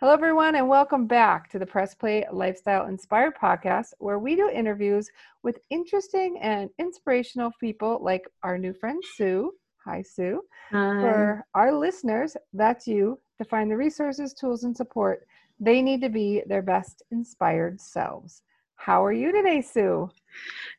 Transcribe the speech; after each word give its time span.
Hello, 0.00 0.14
everyone, 0.14 0.54
and 0.54 0.66
welcome 0.66 1.06
back 1.06 1.50
to 1.50 1.58
the 1.58 1.66
Press 1.66 1.94
Play 1.94 2.24
Lifestyle 2.32 2.86
Inspired 2.86 3.34
podcast, 3.36 3.92
where 3.98 4.18
we 4.18 4.34
do 4.34 4.48
interviews 4.48 5.10
with 5.42 5.58
interesting 5.68 6.38
and 6.40 6.70
inspirational 6.78 7.52
people 7.60 7.98
like 8.00 8.26
our 8.42 8.56
new 8.56 8.72
friend 8.72 9.02
Su. 9.18 9.52
Hi, 9.84 10.00
Su. 10.00 10.40
Hi. 10.70 11.00
For 11.02 11.44
our 11.54 11.74
listeners, 11.74 12.34
that's 12.54 12.86
you, 12.86 13.20
to 13.36 13.44
find 13.44 13.70
the 13.70 13.76
resources, 13.76 14.32
tools, 14.32 14.64
and 14.64 14.74
support 14.74 15.26
they 15.60 15.82
need 15.82 16.00
to 16.00 16.08
be 16.08 16.42
their 16.46 16.62
best 16.62 17.02
inspired 17.10 17.78
selves. 17.78 18.40
How 18.76 19.04
are 19.04 19.12
you 19.12 19.32
today, 19.32 19.60
Su? 19.60 20.08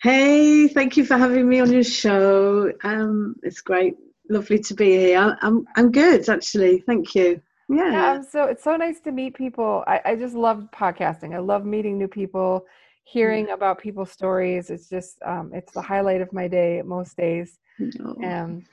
Hey, 0.02 0.68
thank 0.68 0.98
you 0.98 1.06
for 1.06 1.16
having 1.16 1.48
me 1.48 1.60
on 1.60 1.72
your 1.72 1.84
show. 1.84 2.72
Um, 2.84 3.36
it's 3.44 3.62
great, 3.62 3.98
lovely 4.32 4.58
to 4.58 4.74
be 4.74 4.98
here. 4.98 5.38
I'm 5.44 5.68
I'm 5.76 5.92
good 5.92 6.28
actually. 6.28 6.80
Thank 6.88 7.14
you. 7.14 7.40
Yeah. 7.70 7.92
Yeah, 7.92 8.12
I'm 8.12 8.24
so 8.24 8.46
it's 8.46 8.64
so 8.64 8.76
nice 8.76 9.00
to 9.02 9.12
meet 9.12 9.36
people. 9.36 9.84
I, 9.88 10.02
I 10.06 10.16
just 10.16 10.36
love 10.36 10.68
podcasting. 10.74 11.34
I 11.34 11.40
love 11.40 11.66
meeting 11.66 11.98
new 11.98 12.08
people, 12.08 12.66
hearing 13.04 13.50
about 13.50 13.80
people's 13.80 14.12
stories. 14.12 14.70
It's 14.70 14.90
just 14.90 15.18
um, 15.26 15.52
it's 15.54 15.72
the 15.72 15.82
highlight 15.82 16.22
of 16.22 16.34
my 16.34 16.48
day 16.48 16.82
most 16.84 17.18
days. 17.18 17.60
Oh. 18.04 18.24
Um, 18.24 18.64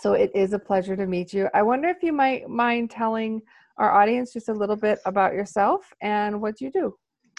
so 0.00 0.14
it 0.14 0.30
is 0.34 0.52
a 0.52 0.58
pleasure 0.58 0.96
to 0.96 1.06
meet 1.06 1.32
you. 1.32 1.48
I 1.52 1.62
wonder 1.62 1.88
if 1.88 2.02
you 2.02 2.12
might 2.12 2.48
mind 2.48 2.90
telling 2.90 3.42
our 3.76 3.92
audience 3.92 4.32
just 4.32 4.48
a 4.48 4.54
little 4.54 4.76
bit 4.76 5.00
about 5.04 5.34
yourself 5.34 5.92
and 6.00 6.40
what 6.40 6.60
you 6.60 6.70
do. 6.70 6.96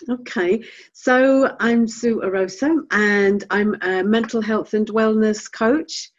Okay, 0.09 0.63
so 0.91 1.55
I'm 1.59 1.87
Su 1.87 2.19
Orosa 2.21 2.81
and 2.91 3.43
I'm 3.49 3.75
a 3.81 4.03
mental 4.03 4.41
health 4.41 4.73
and 4.73 4.87
wellness 4.87 5.51
coach. 5.51 6.09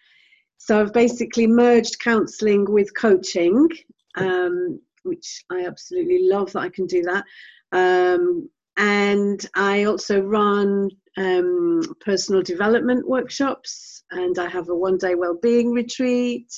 So 0.59 0.81
I've 0.81 0.93
basically 0.93 1.47
merged 1.47 1.99
counselling 1.99 2.65
with 2.71 2.97
coaching, 2.97 3.69
um, 4.17 4.81
which 5.03 5.45
I 5.51 5.67
absolutely 5.67 6.29
love 6.29 6.53
that 6.53 6.61
I 6.61 6.69
can 6.69 6.87
do 6.87 7.03
that. 7.03 7.25
Um, 7.73 8.49
and 8.77 9.45
I 9.55 9.85
also 9.85 10.21
run 10.21 10.91
um, 11.17 11.83
personal 12.01 12.43
development 12.43 13.09
workshops, 13.09 14.03
and 14.11 14.39
I 14.39 14.49
have 14.49 14.69
a 14.69 14.75
one 14.75 14.99
day 14.99 15.15
well-being 15.15 15.73
retreat, 15.73 16.53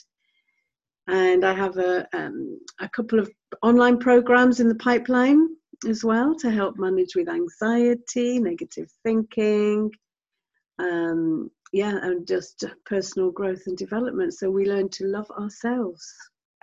and 1.09 1.45
I 1.45 1.53
have 1.53 1.77
a 1.77 2.07
um, 2.17 2.59
a 2.81 2.89
couple 2.89 3.19
of 3.19 3.31
online 3.63 3.99
programs 3.99 4.61
in 4.61 4.69
the 4.69 4.75
pipeline 4.77 5.49
as 5.89 6.03
well 6.05 6.35
to 6.37 6.51
help 6.51 6.79
manage 6.79 7.15
with 7.15 7.29
anxiety, 7.29 8.39
negative 8.39 8.91
thinking, 9.03 9.91
um, 10.79 11.51
yeah, 11.73 11.99
and 12.03 12.27
just 12.27 12.65
personal 12.87 13.31
growth 13.31 13.63
and 13.67 13.77
development. 13.77 14.35
So 14.35 14.51
we 14.51 14.67
learn 14.67 14.89
to 14.91 15.07
love 15.07 15.31
ourselves. 15.33 16.11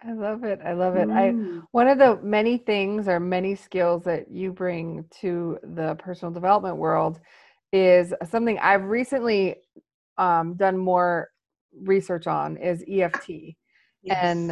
I 0.06 0.14
love 0.14 0.44
it. 0.44 0.60
I 0.66 0.74
love 0.74 0.96
it. 0.96 1.10
I 1.10 1.32
Mm. 1.32 1.64
one 1.72 1.88
of 1.88 1.98
the 1.98 2.20
many 2.22 2.58
things 2.58 3.08
or 3.08 3.20
many 3.20 3.56
skills 3.56 4.04
that 4.04 4.30
you 4.30 4.52
bring 4.52 5.06
to 5.22 5.60
the 5.64 5.96
personal 5.96 6.32
development 6.34 6.78
world 6.78 7.20
is 7.72 8.14
something 8.26 8.60
I've 8.60 8.84
recently 8.84 9.56
um, 10.18 10.56
done 10.56 10.78
more 10.78 11.30
research 11.82 12.28
on 12.28 12.58
is 12.58 12.84
EFT. 12.88 13.56
And 14.10 14.52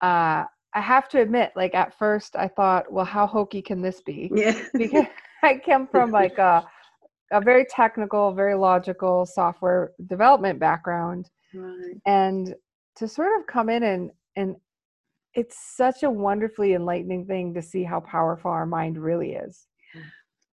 uh, 0.00 0.44
I 0.74 0.80
have 0.80 1.08
to 1.10 1.20
admit, 1.20 1.52
like 1.56 1.74
at 1.74 1.98
first 1.98 2.36
I 2.36 2.48
thought, 2.48 2.90
well, 2.90 3.04
how 3.04 3.26
hokey 3.26 3.62
can 3.62 3.82
this 3.82 4.00
be? 4.02 4.32
yeah, 4.34 4.58
Because 4.78 5.04
I 5.42 5.58
come 5.58 5.86
from 5.88 6.10
like 6.22 6.38
a, 6.38 6.64
a 7.32 7.40
very 7.40 7.66
technical, 7.68 8.32
very 8.32 8.54
logical 8.54 9.26
software 9.26 9.92
development 10.06 10.58
background 10.58 11.28
right. 11.52 11.96
and 12.06 12.54
to 12.96 13.08
sort 13.08 13.38
of 13.40 13.46
come 13.46 13.68
in 13.68 13.82
and 13.82 14.10
and 14.36 14.56
it's 15.34 15.56
such 15.76 16.02
a 16.02 16.10
wonderfully 16.10 16.74
enlightening 16.74 17.26
thing 17.26 17.54
to 17.54 17.62
see 17.62 17.82
how 17.82 18.00
powerful 18.00 18.50
our 18.50 18.66
mind 18.66 18.98
really 18.98 19.32
is. 19.34 19.66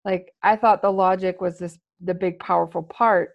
Like 0.05 0.33
i 0.42 0.55
thought 0.56 0.83
the 0.83 0.92
logic 0.92 1.41
was 1.41 1.58
this 1.58 1.78
the 2.00 2.14
big 2.14 2.38
powerful 2.38 2.83
part 2.83 3.30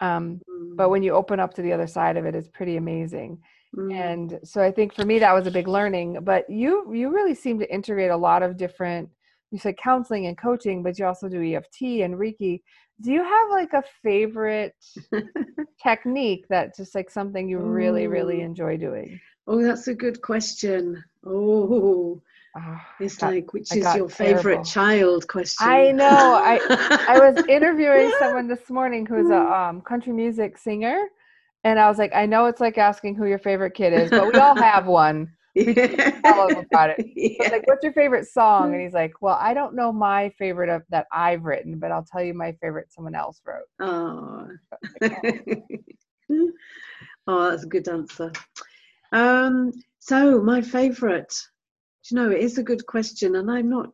um, 0.00 0.40
but 0.76 0.90
when 0.90 1.02
you 1.02 1.12
open 1.12 1.40
up 1.40 1.54
to 1.54 1.62
the 1.62 1.72
other 1.72 1.86
side 1.86 2.16
of 2.16 2.24
it 2.26 2.34
it's 2.34 2.48
pretty 2.48 2.76
amazing. 2.76 3.38
Mm. 3.76 3.92
and 3.92 4.38
so 4.44 4.62
i 4.62 4.70
think 4.70 4.94
for 4.94 5.04
me 5.04 5.18
that 5.18 5.34
was 5.34 5.46
a 5.46 5.50
big 5.50 5.68
learning 5.68 6.18
but 6.22 6.48
you 6.48 6.90
you 6.92 7.10
really 7.10 7.34
seem 7.34 7.58
to 7.58 7.72
integrate 7.72 8.10
a 8.10 8.16
lot 8.16 8.42
of 8.42 8.56
different 8.56 9.10
you 9.50 9.58
said 9.58 9.76
counseling 9.76 10.26
and 10.26 10.38
coaching 10.38 10.82
but 10.82 10.98
you 10.98 11.04
also 11.04 11.28
do 11.28 11.42
eft 11.54 11.80
and 11.82 12.14
reiki. 12.14 12.62
Do 13.00 13.12
you 13.12 13.22
have 13.22 13.50
like 13.50 13.72
a 13.74 13.84
favorite 14.02 14.74
technique 15.82 16.46
that 16.48 16.74
just 16.76 16.94
like 16.94 17.10
something 17.10 17.48
you 17.48 17.58
really 17.58 18.06
really 18.06 18.40
enjoy 18.40 18.76
doing 18.76 19.20
oh, 19.48 19.62
that's 19.62 19.88
a 19.88 19.94
good 19.94 20.20
question. 20.22 21.02
Oh, 21.26 22.22
it's 23.00 23.16
got- 23.16 23.32
like 23.34 23.52
which 23.52 23.72
I 23.72 23.76
is 23.76 23.84
your 23.84 24.08
terrible. 24.08 24.08
favorite 24.08 24.64
child 24.64 25.26
question? 25.28 25.66
I 25.68 25.90
know. 25.92 26.06
I 26.34 26.60
I 27.08 27.18
was 27.18 27.44
interviewing 27.48 28.10
someone 28.18 28.46
this 28.48 28.68
morning 28.70 29.04
who's 29.06 29.30
a 29.30 29.38
um, 29.58 29.80
country 29.80 30.12
music 30.12 30.56
singer, 30.58 30.98
and 31.64 31.78
I 31.78 31.88
was 31.88 31.98
like, 31.98 32.14
I 32.14 32.26
know 32.26 32.46
it's 32.46 32.60
like 32.60 32.78
asking 32.78 33.14
who 33.16 33.26
your 33.26 33.38
favorite 33.38 33.74
kid 33.74 33.92
is, 33.92 34.10
but 34.10 34.32
we 34.32 34.38
all 34.38 34.56
have 34.56 34.86
one. 34.86 35.32
yeah. 35.54 36.10
tell 36.20 36.56
about 36.58 36.90
it. 36.90 36.96
I 37.00 37.02
was 37.02 37.12
Yeah. 37.16 37.48
like, 37.50 37.66
what's 37.66 37.82
your 37.82 37.92
favorite 37.92 38.26
song? 38.28 38.74
And 38.74 38.82
he's 38.82 38.92
like, 38.92 39.14
well, 39.20 39.36
I 39.40 39.54
don't 39.54 39.74
know 39.74 39.90
my 39.92 40.28
favorite 40.38 40.68
of 40.68 40.82
that 40.90 41.06
I've 41.10 41.42
written, 41.44 41.78
but 41.80 41.90
I'll 41.90 42.04
tell 42.04 42.22
you 42.22 42.32
my 42.32 42.52
favorite 42.60 42.92
someone 42.92 43.16
else 43.16 43.40
wrote. 43.44 43.66
Oh. 43.80 44.48
Oh, 47.26 47.50
that's 47.50 47.64
a 47.64 47.66
good 47.66 47.88
answer. 47.88 48.30
Um, 49.12 49.72
so 49.98 50.40
my 50.42 50.60
favourite, 50.62 51.32
you 52.10 52.16
know, 52.16 52.30
it 52.30 52.40
is 52.40 52.58
a 52.58 52.62
good 52.62 52.86
question, 52.86 53.36
and 53.36 53.50
I'm 53.50 53.68
not. 53.68 53.92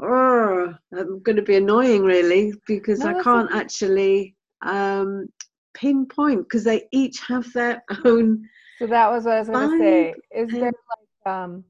Oh, 0.00 0.74
I'm 0.96 1.20
going 1.22 1.36
to 1.36 1.42
be 1.42 1.56
annoying, 1.56 2.04
really, 2.04 2.52
because 2.66 3.00
No, 3.00 3.08
I 3.10 3.22
can't 3.22 3.50
okay. 3.50 3.58
actually 3.58 4.36
um, 4.62 5.28
pinpoint 5.74 6.42
because 6.44 6.64
they 6.64 6.84
each 6.92 7.20
have 7.26 7.52
their 7.52 7.82
own. 8.04 8.48
So 8.78 8.86
that 8.86 9.10
was 9.10 9.24
what 9.24 9.34
I 9.34 9.38
was 9.40 9.48
going 9.48 9.68
to 9.70 9.78
say. 9.78 10.14
Is 10.34 10.50
there 10.50 10.72
like 10.72 11.32
um 11.34 11.64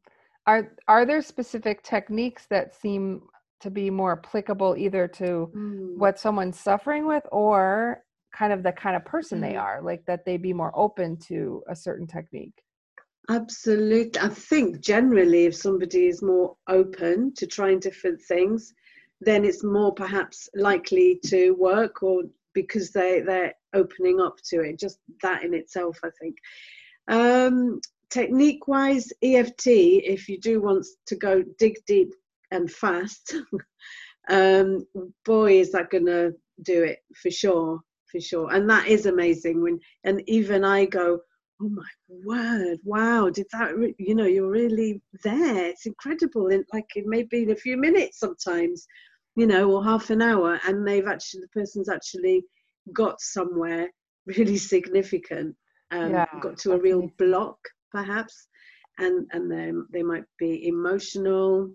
are 0.46 0.76
are 0.86 1.06
there 1.06 1.22
specific 1.22 1.82
techniques 1.82 2.46
that 2.50 2.74
seem 2.74 3.22
to 3.60 3.70
be 3.70 3.90
more 3.90 4.12
applicable 4.12 4.76
either 4.76 5.08
to 5.08 5.50
Mm, 5.54 5.98
what 5.98 6.18
someone's 6.18 6.58
suffering 6.60 7.06
with 7.06 7.24
or 7.32 8.04
kind 8.32 8.52
of 8.52 8.62
the 8.62 8.72
kind 8.72 8.96
of 8.96 9.04
person 9.04 9.40
they 9.40 9.54
Mm. 9.54 9.62
are 9.62 9.82
like 9.82 10.04
that 10.06 10.24
they 10.24 10.36
be 10.36 10.52
more 10.52 10.72
open 10.74 11.16
to 11.16 11.62
a 11.68 11.76
certain 11.76 12.06
technique 12.06 12.62
Absolutely. 13.30 14.20
I 14.20 14.28
think 14.28 14.80
generally, 14.80 15.44
if 15.44 15.54
somebody 15.54 16.06
is 16.06 16.22
more 16.22 16.56
open 16.66 17.34
to 17.34 17.46
trying 17.46 17.78
different 17.78 18.22
things, 18.22 18.72
then 19.20 19.44
it's 19.44 19.62
more 19.62 19.92
perhaps 19.92 20.48
likely 20.54 21.20
to 21.26 21.50
work 21.52 22.02
or 22.02 22.22
because 22.54 22.90
they, 22.90 23.20
they're 23.20 23.52
opening 23.74 24.20
up 24.20 24.36
to 24.48 24.60
it. 24.62 24.78
Just 24.78 24.98
that 25.22 25.42
in 25.42 25.52
itself, 25.52 25.98
I 26.02 26.08
think. 26.20 26.36
Um, 27.08 27.80
technique 28.10 28.66
wise, 28.66 29.12
EFT, 29.22 29.66
if 29.66 30.28
you 30.28 30.40
do 30.40 30.62
want 30.62 30.86
to 31.06 31.16
go 31.16 31.42
dig 31.58 31.76
deep 31.86 32.14
and 32.50 32.70
fast, 32.70 33.34
um, 34.30 34.86
boy, 35.26 35.60
is 35.60 35.72
that 35.72 35.90
going 35.90 36.06
to 36.06 36.32
do 36.62 36.82
it 36.82 37.00
for 37.14 37.30
sure. 37.30 37.80
For 38.10 38.20
sure. 38.20 38.52
And 38.52 38.68
that 38.70 38.86
is 38.88 39.06
amazing 39.06 39.62
when, 39.62 39.78
and 40.04 40.22
even 40.28 40.64
I 40.64 40.86
go, 40.86 41.20
oh 41.60 41.68
my 41.68 41.82
word 42.08 42.78
wow 42.84 43.28
did 43.28 43.46
that 43.52 43.76
re- 43.76 43.94
you 43.98 44.14
know 44.14 44.26
you're 44.26 44.50
really 44.50 45.02
there 45.24 45.66
it's 45.66 45.86
incredible 45.86 46.48
in 46.48 46.64
like 46.72 46.86
it 46.94 47.04
may 47.06 47.22
be 47.24 47.42
in 47.42 47.50
a 47.50 47.56
few 47.56 47.76
minutes 47.76 48.20
sometimes 48.20 48.86
you 49.34 49.46
know 49.46 49.70
or 49.70 49.82
half 49.82 50.10
an 50.10 50.22
hour 50.22 50.60
and 50.66 50.86
they've 50.86 51.08
actually 51.08 51.40
the 51.40 51.48
person's 51.60 51.88
actually 51.88 52.44
got 52.92 53.20
somewhere 53.20 53.88
really 54.26 54.56
significant 54.56 55.54
um, 55.90 56.10
Yeah, 56.10 56.26
got 56.40 56.56
to 56.58 56.72
a 56.72 56.78
real 56.78 57.10
block 57.18 57.58
perhaps 57.90 58.48
and 58.98 59.26
and 59.32 59.50
then 59.50 59.86
they 59.92 60.02
might 60.02 60.24
be 60.38 60.68
emotional 60.68 61.70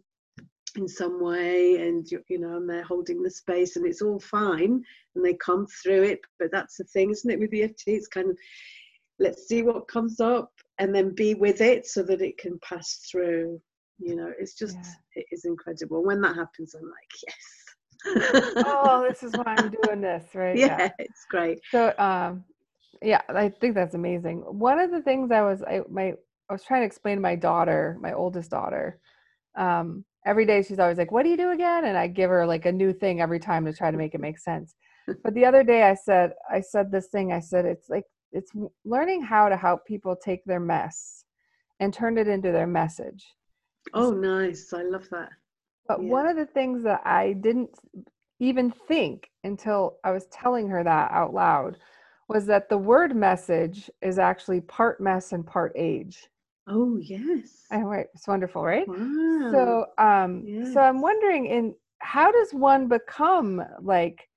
in 0.78 0.88
some 0.88 1.22
way 1.22 1.78
and 1.88 2.10
you, 2.10 2.22
you 2.30 2.40
know 2.40 2.58
and 2.58 2.70
they're 2.70 2.84
holding 2.84 3.22
the 3.22 3.30
space 3.30 3.76
and 3.76 3.86
it's 3.86 4.02
all 4.02 4.20
fine 4.20 4.82
and 5.16 5.26
they 5.26 5.34
come 5.36 5.68
through 5.82 6.04
it. 6.04 6.20
But 6.40 6.52
that's 6.52 6.78
the 6.78 6.84
thing 6.86 7.12
isn't 7.12 7.30
it 7.30 7.40
with 7.40 7.54
EFT 7.54 7.84
it's 7.88 8.08
kind 8.08 8.30
of 8.30 8.38
let's 9.20 9.48
see 9.48 9.62
what 9.64 9.88
comes 9.88 10.20
up 10.20 10.52
and 10.80 10.94
then 10.94 11.14
be 11.14 11.36
with 11.36 11.62
it 11.62 11.86
so 11.86 12.02
that 12.04 12.22
it 12.22 12.38
can 12.38 12.60
pass 12.68 13.08
through. 13.12 13.62
You 14.00 14.16
know 14.16 14.32
it's 14.40 14.56
just 14.56 14.76
Yeah. 14.76 15.22
it 15.22 15.26
is 15.32 15.46
incredible. 15.46 16.04
When 16.04 16.22
that 16.22 16.36
happens 16.36 16.76
i'm 16.76 16.84
like 16.84 17.14
yes. 17.28 18.56
Oh 18.64 19.06
this 19.08 19.24
is 19.24 19.36
why 19.36 19.44
i'm 19.46 19.70
doing 19.70 20.02
this 20.02 20.26
right? 20.34 20.58
Yeah, 20.58 20.90
it's 21.00 21.26
great. 21.30 21.60
So 21.72 21.94
um 21.98 22.44
yeah 23.02 23.22
i 23.30 23.50
think 23.50 23.76
that's 23.76 23.96
amazing. 23.96 24.40
One 24.40 24.80
of 24.80 24.92
the 24.92 25.02
things 25.02 25.32
i 25.32 25.42
was 25.42 25.62
i 25.64 25.82
my 25.90 26.14
i 26.50 26.54
was 26.54 26.64
trying 26.64 26.82
to 26.82 26.86
explain 26.86 27.18
to 27.18 27.22
my 27.22 27.36
daughter 27.36 27.98
my 28.02 28.14
oldest 28.14 28.52
daughter 28.52 29.00
um 29.56 30.04
every 30.26 30.46
day 30.46 30.62
she's 30.62 30.80
always 30.80 30.98
like 30.98 31.12
what 31.12 31.24
do 31.24 31.30
you 31.30 31.38
do 31.38 31.52
again 31.52 31.86
and 31.86 31.98
i 31.98 32.08
give 32.08 32.30
her 32.30 32.46
like 32.46 32.66
a 32.66 32.72
new 32.72 32.94
thing 32.94 33.22
every 33.22 33.40
time 33.40 33.66
to 33.66 33.74
try 33.74 33.92
to 33.92 33.98
make 33.98 34.14
it 34.14 34.22
make 34.22 34.40
sense 34.40 34.76
but 35.24 35.34
the 35.34 35.46
other 35.46 35.64
day 35.64 35.84
i 35.84 35.94
said 35.94 36.32
i 36.52 36.60
said 36.62 36.92
this 36.92 37.08
thing 37.08 37.32
i 37.34 37.40
said 37.40 37.66
it's 37.66 37.90
like 37.90 38.06
it's 38.32 38.52
learning 38.86 39.22
how 39.22 39.48
to 39.50 39.58
help 39.58 39.86
people 39.86 40.16
take 40.16 40.44
their 40.46 40.60
mess 40.60 41.26
and 41.80 41.94
turn 41.94 42.18
it 42.18 42.28
into 42.28 42.52
their 42.52 42.68
message 42.68 43.26
Oh, 43.94 44.12
nice. 44.12 44.74
I 44.74 44.84
love 44.84 45.08
that. 45.10 45.30
But 45.88 46.02
Yeah. 46.02 46.10
one 46.10 46.28
of 46.28 46.36
the 46.36 46.46
things 46.46 46.84
that 46.84 47.02
I 47.06 47.34
didn't 47.34 47.70
even 48.40 48.72
think 48.72 49.30
until 49.44 50.00
I 50.04 50.12
was 50.12 50.26
telling 50.28 50.68
her 50.70 50.84
that 50.84 51.12
out 51.12 51.34
loud 51.34 51.78
was 52.30 52.46
that 52.48 52.70
the 52.70 52.78
word 52.78 53.16
message 53.16 53.90
is 54.02 54.18
actually 54.18 54.62
part 54.62 55.00
mess 55.02 55.34
and 55.34 55.46
part 55.46 55.74
age. 55.76 56.30
Oh, 56.68 56.98
yes. 56.98 57.68
And 57.72 57.90
right, 57.90 58.08
it's 58.14 58.28
wonderful, 58.28 58.64
right? 58.64 58.88
Wow. 58.88 59.52
So, 59.52 59.86
um, 59.98 60.48
so 60.74 60.82
I'm 60.82 61.02
wondering, 61.02 61.46
in 61.48 61.76
how 62.00 62.32
does 62.32 62.54
one 62.54 62.88
become 62.88 63.64
like? 63.82 64.28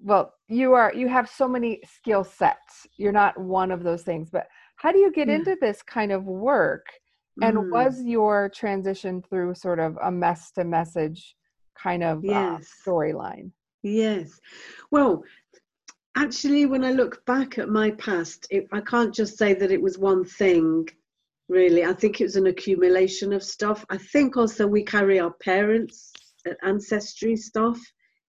Well, 0.00 0.34
you 0.48 0.72
are 0.74 0.92
you 0.94 1.08
have 1.08 1.28
so 1.28 1.46
many 1.48 1.80
skill 1.84 2.24
sets. 2.24 2.86
You're 2.96 3.12
not 3.12 3.38
one 3.38 3.70
of 3.70 3.82
those 3.84 4.02
things, 4.02 4.30
but 4.30 4.46
how 4.76 4.92
do 4.92 4.98
you 4.98 5.12
get 5.12 5.28
Yeah. 5.28 5.36
into 5.36 5.56
this 5.60 5.82
kind 5.82 6.12
of 6.12 6.24
work? 6.24 6.86
And 7.40 7.56
Mm, 7.56 7.70
was 7.70 8.02
your 8.02 8.48
transition 8.50 9.22
through 9.22 9.54
sort 9.54 9.78
of 9.78 9.96
a 10.02 10.10
mess 10.10 10.50
to 10.52 10.64
message 10.64 11.36
kind 11.80 12.02
of 12.02 12.28
uh, 12.28 12.58
Yes. 12.58 12.68
storyline? 12.86 13.50
Yes. 13.82 14.40
Well, 14.90 15.24
actually, 16.16 16.66
when 16.66 16.84
I 16.84 16.92
look 16.92 17.24
back 17.26 17.58
at 17.58 17.68
my 17.68 17.92
past, 17.92 18.46
it, 18.50 18.66
I 18.72 18.80
can't 18.80 19.14
just 19.14 19.38
say 19.38 19.54
that 19.54 19.70
it 19.72 19.80
was 19.82 19.98
one 19.98 20.24
thing, 20.24 20.88
really. 21.52 21.84
I 21.84 21.92
think 21.92 22.20
it 22.20 22.24
was 22.24 22.36
an 22.36 22.46
accumulation 22.46 23.32
of 23.32 23.42
stuff. 23.42 23.84
I 23.90 23.98
think 23.98 24.36
also 24.36 24.66
we 24.66 24.82
carry 24.82 25.20
our 25.20 25.32
parents' 25.44 26.12
ancestry 26.62 27.36
stuff 27.36 27.78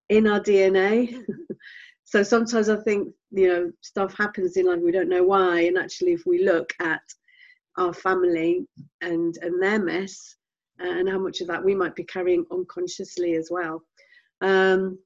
in 0.10 0.28
our 0.28 0.40
DNA. 0.40 1.24
so 2.04 2.22
sometimes 2.22 2.70
I 2.70 2.76
think, 2.76 3.14
you 3.32 3.48
know, 3.48 3.72
stuff 3.82 4.16
happens 4.18 4.58
in 4.58 4.68
life, 4.68 4.80
we 4.84 4.92
don't 4.92 5.10
know 5.10 5.24
why. 5.24 5.62
And 5.62 5.78
actually, 5.78 6.14
if 6.14 6.24
we 6.26 6.44
look 6.44 6.72
at 6.80 7.02
our 7.78 7.94
family 7.94 8.68
and, 9.02 9.36
and 9.42 9.64
their 9.64 9.80
mess, 9.80 10.36
uh, 10.82 10.90
and 10.90 11.10
how 11.10 11.20
much 11.20 11.42
of 11.42 11.48
that 11.48 11.64
we 11.64 11.76
might 11.76 11.96
be 11.96 12.04
carrying 12.04 12.46
unconsciously 12.52 13.36
as 13.36 13.50
well. 13.52 13.82
Um, 14.42 15.00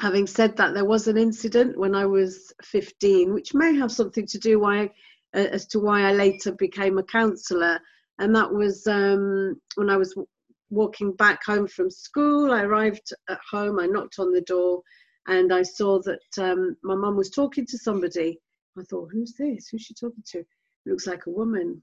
having 0.00 0.26
said 0.26 0.56
that, 0.56 0.74
there 0.74 0.84
was 0.84 1.08
an 1.08 1.16
incident 1.16 1.78
when 1.78 1.94
I 1.94 2.06
was 2.06 2.52
15, 2.62 3.32
which 3.32 3.54
may 3.54 3.74
have 3.76 3.92
something 3.92 4.26
to 4.26 4.38
do 4.38 4.60
why, 4.60 4.90
as 5.34 5.66
to 5.68 5.80
why 5.80 6.02
I 6.02 6.12
later 6.12 6.52
became 6.52 6.98
a 6.98 7.02
counsellor, 7.02 7.78
and 8.18 8.34
that 8.34 8.52
was 8.52 8.86
um, 8.86 9.60
when 9.74 9.90
I 9.90 9.96
was 9.96 10.10
w- 10.10 10.26
walking 10.70 11.12
back 11.12 11.44
home 11.44 11.66
from 11.66 11.90
school. 11.90 12.52
I 12.52 12.62
arrived 12.62 13.12
at 13.28 13.40
home, 13.50 13.78
I 13.78 13.86
knocked 13.86 14.18
on 14.18 14.32
the 14.32 14.42
door, 14.42 14.82
and 15.26 15.52
I 15.52 15.62
saw 15.62 16.00
that 16.02 16.20
um, 16.38 16.76
my 16.82 16.94
mum 16.94 17.16
was 17.16 17.30
talking 17.30 17.66
to 17.66 17.78
somebody. 17.78 18.38
I 18.78 18.82
thought, 18.82 19.10
who's 19.12 19.34
this? 19.38 19.68
Who's 19.68 19.82
she 19.82 19.94
talking 19.94 20.24
to? 20.32 20.44
looks 20.84 21.06
like 21.06 21.26
a 21.26 21.30
woman. 21.30 21.82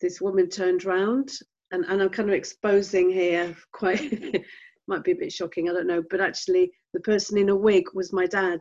This 0.00 0.20
woman 0.20 0.50
turned 0.50 0.84
round, 0.84 1.30
and, 1.70 1.84
and 1.86 2.02
I'm 2.02 2.10
kind 2.10 2.28
of 2.28 2.34
exposing 2.34 3.10
here 3.10 3.56
quite. 3.72 4.44
might 4.86 5.04
be 5.04 5.12
a 5.12 5.16
bit 5.16 5.32
shocking, 5.32 5.68
I 5.68 5.72
don't 5.72 5.86
know, 5.86 6.02
but 6.10 6.20
actually, 6.20 6.70
the 6.92 7.00
person 7.00 7.38
in 7.38 7.48
a 7.48 7.56
wig 7.56 7.84
was 7.94 8.12
my 8.12 8.26
dad. 8.26 8.60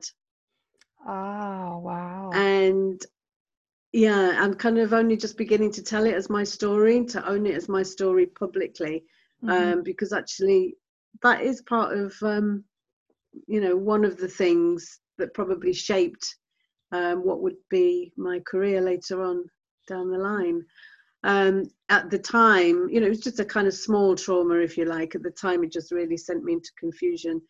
Oh, 1.05 1.79
wow. 1.79 2.29
And 2.33 3.01
yeah, 3.93 4.37
I'm 4.39 4.55
kind 4.55 4.79
of 4.79 4.91
only 4.91 5.15
just 5.15 5.37
beginning 5.37 5.71
to 5.73 5.83
tell 5.83 6.05
it 6.05 6.15
as 6.15 6.29
my 6.29 6.43
story, 6.43 7.05
to 7.05 7.29
own 7.29 7.45
it 7.45 7.55
as 7.55 7.69
my 7.69 7.83
story 7.83 8.25
publicly, 8.25 9.05
Mhm. 9.43 9.73
um, 9.73 9.83
because 9.83 10.11
actually, 10.13 10.75
that 11.21 11.41
is 11.41 11.61
part 11.61 11.95
of, 11.97 12.15
um, 12.23 12.65
you 13.47 13.61
know, 13.61 13.75
one 13.77 14.03
of 14.03 14.17
the 14.17 14.27
things 14.27 14.99
that 15.17 15.33
probably 15.33 15.73
shaped 15.73 16.37
um, 16.91 17.23
what 17.23 17.41
would 17.41 17.57
be 17.69 18.13
my 18.17 18.39
career 18.41 18.81
later 18.81 19.23
on 19.23 19.49
down 19.87 20.11
the 20.11 20.17
line. 20.17 20.65
Um, 21.23 21.63
at 21.89 22.09
the 22.09 22.19
time, 22.19 22.89
you 22.89 22.99
know, 22.99 23.07
it 23.07 23.09
was 23.09 23.19
just 23.19 23.39
a 23.39 23.45
kind 23.45 23.67
of 23.67 23.73
small 23.73 24.15
trauma, 24.15 24.55
if 24.55 24.77
you 24.77 24.85
like. 24.85 25.15
At 25.15 25.23
the 25.23 25.31
time, 25.31 25.63
it 25.63 25.71
just 25.71 25.91
really 25.91 26.17
sent 26.17 26.43
me 26.43 26.53
into 26.53 26.71
confusion, 26.79 27.41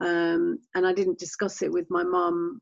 um, 0.00 0.58
and 0.74 0.86
I 0.86 0.92
didn't 0.92 1.18
discuss 1.18 1.62
it 1.62 1.70
with 1.70 1.88
my 1.90 2.02
mum 2.02 2.60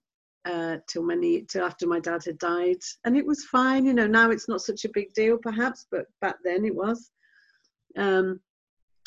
uh, 0.49 0.79
till 0.89 1.03
many 1.03 1.43
till 1.43 1.65
after 1.65 1.87
my 1.87 2.01
dad 2.01 2.23
had 2.25 2.39
died, 2.39 2.81
and 3.05 3.17
it 3.17 3.27
was 3.27 3.45
fine. 3.45 3.85
You 3.85 3.95
know, 3.95 4.07
now 4.07 4.31
it's 4.31 4.49
not 4.49 4.63
such 4.63 4.85
a 4.85 4.91
big 4.93 5.13
deal, 5.15 5.37
perhaps, 5.37 5.87
but 5.91 6.07
back 6.21 6.37
then 6.45 6.65
it 6.65 6.75
was. 6.75 7.11
Um, 7.97 8.41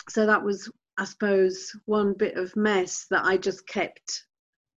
so 0.10 0.26
that 0.26 0.44
was, 0.44 0.72
I 0.98 1.06
suppose, 1.06 1.72
one 1.86 2.14
bit 2.14 2.36
of 2.36 2.56
mess 2.56 3.08
that 3.10 3.26
I 3.26 3.38
just 3.38 3.68
kept 3.68 4.26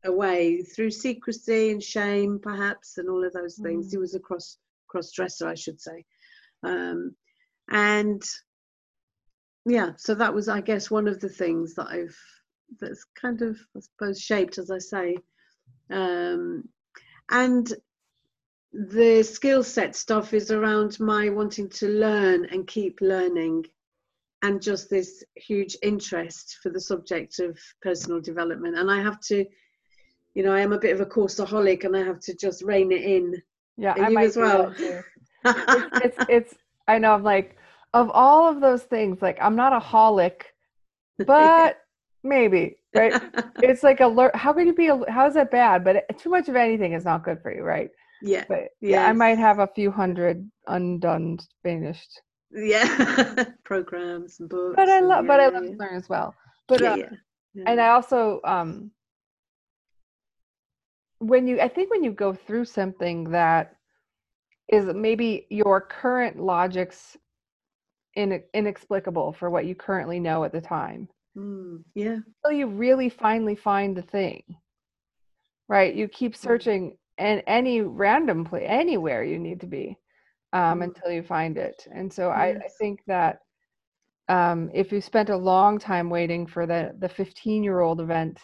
away 0.06 0.62
through 0.62 0.92
secrecy 0.92 1.71
and 1.71 1.81
shame, 1.81 2.39
perhaps, 2.42 2.98
and 2.98 3.09
all 3.09 3.25
of 3.25 3.33
those 3.33 3.57
things. 3.57 3.88
Mm. 3.88 3.92
He 3.92 3.98
was 3.98 4.16
a 4.16 4.19
cross 4.19 4.57
cross 4.88 5.12
dresser, 5.12 5.48
I 5.48 5.56
should 5.56 5.81
say, 5.81 6.06
um, 6.63 7.16
and 7.71 8.24
yeah. 9.66 9.92
So 9.98 10.16
that 10.16 10.33
was, 10.33 10.48
I 10.48 10.62
guess, 10.62 10.89
one 10.89 11.07
of 11.07 11.19
the 11.19 11.30
things 11.30 11.75
that 11.75 11.88
I've 11.88 12.18
that's 12.80 13.06
kind 13.19 13.42
of, 13.42 13.59
I 13.75 13.81
suppose, 13.81 14.19
shaped, 14.19 14.57
as 14.57 14.71
I 14.71 14.80
say, 14.80 15.18
um, 15.89 16.68
and 17.30 17.74
the 18.74 19.24
skill 19.24 19.63
set 19.63 19.95
stuff 19.95 20.33
is 20.33 20.51
around 20.51 21.00
my 21.00 21.30
wanting 21.30 21.69
to 21.69 21.88
learn 21.88 22.45
and 22.45 22.68
keep 22.68 23.00
learning 23.01 23.65
and 24.41 24.62
just 24.62 24.89
this 24.89 25.24
huge 25.35 25.77
interest 25.83 26.57
for 26.62 26.69
the 26.69 26.80
subject 26.80 27.39
of 27.39 27.57
personal 27.81 28.19
development. 28.19 28.77
And 28.77 28.89
i 28.89 29.01
have 29.01 29.19
to 29.21 29.45
you 30.33 30.44
know 30.44 30.53
i 30.53 30.59
am 30.59 30.74
a 30.74 30.80
bit 30.80 30.94
of 30.94 31.01
a 31.01 31.06
courseaholic 31.06 31.83
and 31.83 31.95
i 31.95 32.03
have 32.03 32.19
to 32.21 32.35
just 32.35 32.63
rein 32.63 32.91
it 32.91 33.03
in. 33.03 33.41
Yeah, 33.77 33.94
I 33.95 34.09
you 34.09 34.15
might 34.15 34.25
as 34.25 34.38
well? 34.38 34.74
It's, 34.77 35.07
it's, 35.45 36.18
it's, 36.30 36.56
I 36.88 36.97
know, 36.97 37.13
I'm 37.13 37.24
like, 37.24 37.57
of 37.94 38.09
all 38.13 38.50
of 38.50 38.62
those 38.62 38.83
things, 38.83 39.21
like, 39.21 39.38
I'm 39.41 39.56
not 39.56 39.74
a 39.74 39.80
holic, 39.80 40.44
but 41.18 41.77
maybe, 42.23 42.77
right? 42.93 43.17
It's 43.61 43.83
like 43.83 44.01
a, 44.01 44.07
lear- 44.07 44.31
how 44.35 44.53
can 44.53 44.67
you 44.67 44.73
be, 44.73 44.87
how 45.09 45.27
is 45.27 45.35
that 45.35 45.51
bad? 45.51 45.83
But 45.83 46.17
too 46.19 46.29
much 46.29 46.49
of 46.49 46.55
anything 46.55 46.93
is 46.93 47.05
not 47.05 47.23
good 47.23 47.41
for 47.41 47.53
you, 47.53 47.63
right? 47.63 47.89
yeah 48.21 48.45
But 48.47 48.69
yeah, 48.81 49.03
I 49.05 49.13
might 49.13 49.37
have 49.37 49.59
a 49.59 49.67
few 49.67 49.91
hundred 49.91 50.49
undone, 50.67 51.39
finished. 51.63 52.21
yeah 52.51 53.43
programs 53.63 54.39
and 54.39 54.49
books 54.49 54.77
But 54.77 54.89
I 54.89 54.99
love, 55.01 55.27
but 55.27 55.39
I 55.39 55.45
love 55.47 55.63
yeah, 55.63 55.71
to 55.71 55.77
learn 55.77 55.95
as 55.95 56.09
well. 56.09 56.35
But 56.67 56.81
yeah, 56.81 56.95
yeah, 56.95 57.09
yeah. 57.53 57.63
and 57.65 57.79
I 57.81 57.89
also 57.89 58.41
um 58.43 58.91
when 61.19 61.47
you 61.47 61.59
I 61.61 61.67
think 61.67 61.89
when 61.91 62.03
you 62.03 62.11
go 62.11 62.33
through 62.33 62.65
something 62.65 63.31
that 63.31 63.75
is 64.69 64.85
maybe 64.93 65.47
your 65.49 65.81
current 65.81 66.39
logic's 66.39 67.17
in, 68.15 68.41
inexplicable 68.53 69.33
for 69.33 69.49
what 69.49 69.65
you 69.65 69.75
currently 69.75 70.19
know 70.19 70.43
at 70.43 70.51
the 70.51 70.61
time 70.61 71.07
Mm, 71.37 71.83
yeah. 71.95 72.19
Until 72.44 72.57
you 72.57 72.68
really 72.68 73.09
finally 73.09 73.56
find 73.56 73.95
the 73.95 74.02
thing 74.02 74.44
right? 75.69 75.95
You 75.95 76.07
keep 76.07 76.35
searching 76.35 76.97
and 77.18 77.42
any 77.47 77.81
random 77.81 78.44
place 78.45 78.66
anywhere 78.68 79.23
you 79.23 79.40
need 79.40 79.61
to 79.61 79.68
be 79.68 79.97
um, 80.52 80.80
Mm. 80.80 80.83
until 80.83 81.11
you 81.11 81.23
find 81.23 81.57
it. 81.57 81.87
And 81.92 82.11
so 82.11 82.30
I, 82.30 82.49
I 82.49 82.68
think 82.80 82.99
that 83.07 83.40
um, 84.30 84.69
if 84.73 84.92
you 84.92 85.02
spent 85.02 85.30
a 85.30 85.37
long 85.37 85.80
time 85.80 86.09
waiting 86.09 86.45
for 86.47 86.66
the 86.66 86.94
the 86.99 87.09
15 87.09 87.63
year 87.63 87.80
old 87.81 87.99
event 88.02 88.40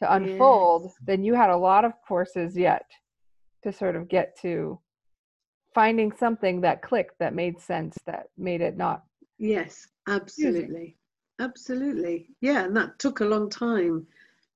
to 0.00 0.14
unfold 0.14 0.84
Yes. 0.84 0.94
then 1.06 1.22
you 1.24 1.34
had 1.34 1.50
a 1.50 1.56
lot 1.56 1.84
of 1.84 1.92
courses 2.06 2.56
yet 2.56 2.84
to 3.62 3.72
sort 3.72 3.94
of 3.94 4.08
get 4.08 4.36
to 4.40 4.80
finding 5.74 6.12
something 6.12 6.60
that 6.62 6.82
clicked 6.82 7.18
that 7.18 7.34
made 7.34 7.60
sense 7.60 7.96
that 8.06 8.26
made 8.38 8.60
it 8.62 8.76
not 8.76 9.02
yes 9.38 9.86
absolutely 10.08 10.96
absolutely 11.42 12.28
yeah 12.40 12.64
and 12.64 12.76
that 12.76 12.98
took 12.98 13.20
a 13.20 13.24
long 13.24 13.50
time 13.50 14.06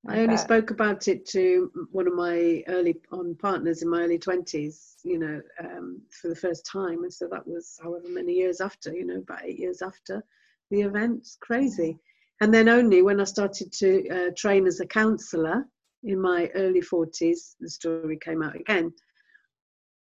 I 0.09 0.21
only 0.21 0.37
bet. 0.37 0.38
spoke 0.38 0.71
about 0.71 1.09
it 1.09 1.26
to 1.31 1.71
one 1.90 2.07
of 2.07 2.14
my 2.14 2.62
early 2.69 2.97
on 3.12 3.35
partners 3.35 3.83
in 3.83 3.90
my 3.90 4.02
early 4.02 4.19
20s, 4.19 4.97
you 5.02 5.19
know, 5.19 5.43
um, 5.59 6.00
for 6.11 6.28
the 6.28 6.37
first 6.37 6.64
time. 6.64 7.02
And 7.02 7.12
so 7.12 7.28
that 7.33 7.47
was 7.47 7.81
however 7.83 8.09
many 8.09 8.35
years 8.35 8.61
after, 8.61 8.95
you 8.95 9.05
know, 9.05 9.19
about 9.19 9.45
eight 9.45 9.59
years 9.59 9.83
after 9.83 10.23
the 10.71 10.83
event. 10.83 11.26
Crazy. 11.40 11.99
And 12.40 12.55
then 12.55 12.69
only 12.69 13.02
when 13.02 13.21
I 13.21 13.25
started 13.25 13.73
to 13.73 14.09
uh, 14.09 14.31
train 14.37 14.66
as 14.69 14.81
a 14.81 14.87
counsellor 14.87 15.66
in 16.05 16.21
my 16.21 16.50
early 16.55 16.83
40s, 16.83 17.57
the 17.61 17.69
story 17.69 18.19
came 18.23 18.43
out 18.43 18.55
again. 18.55 18.93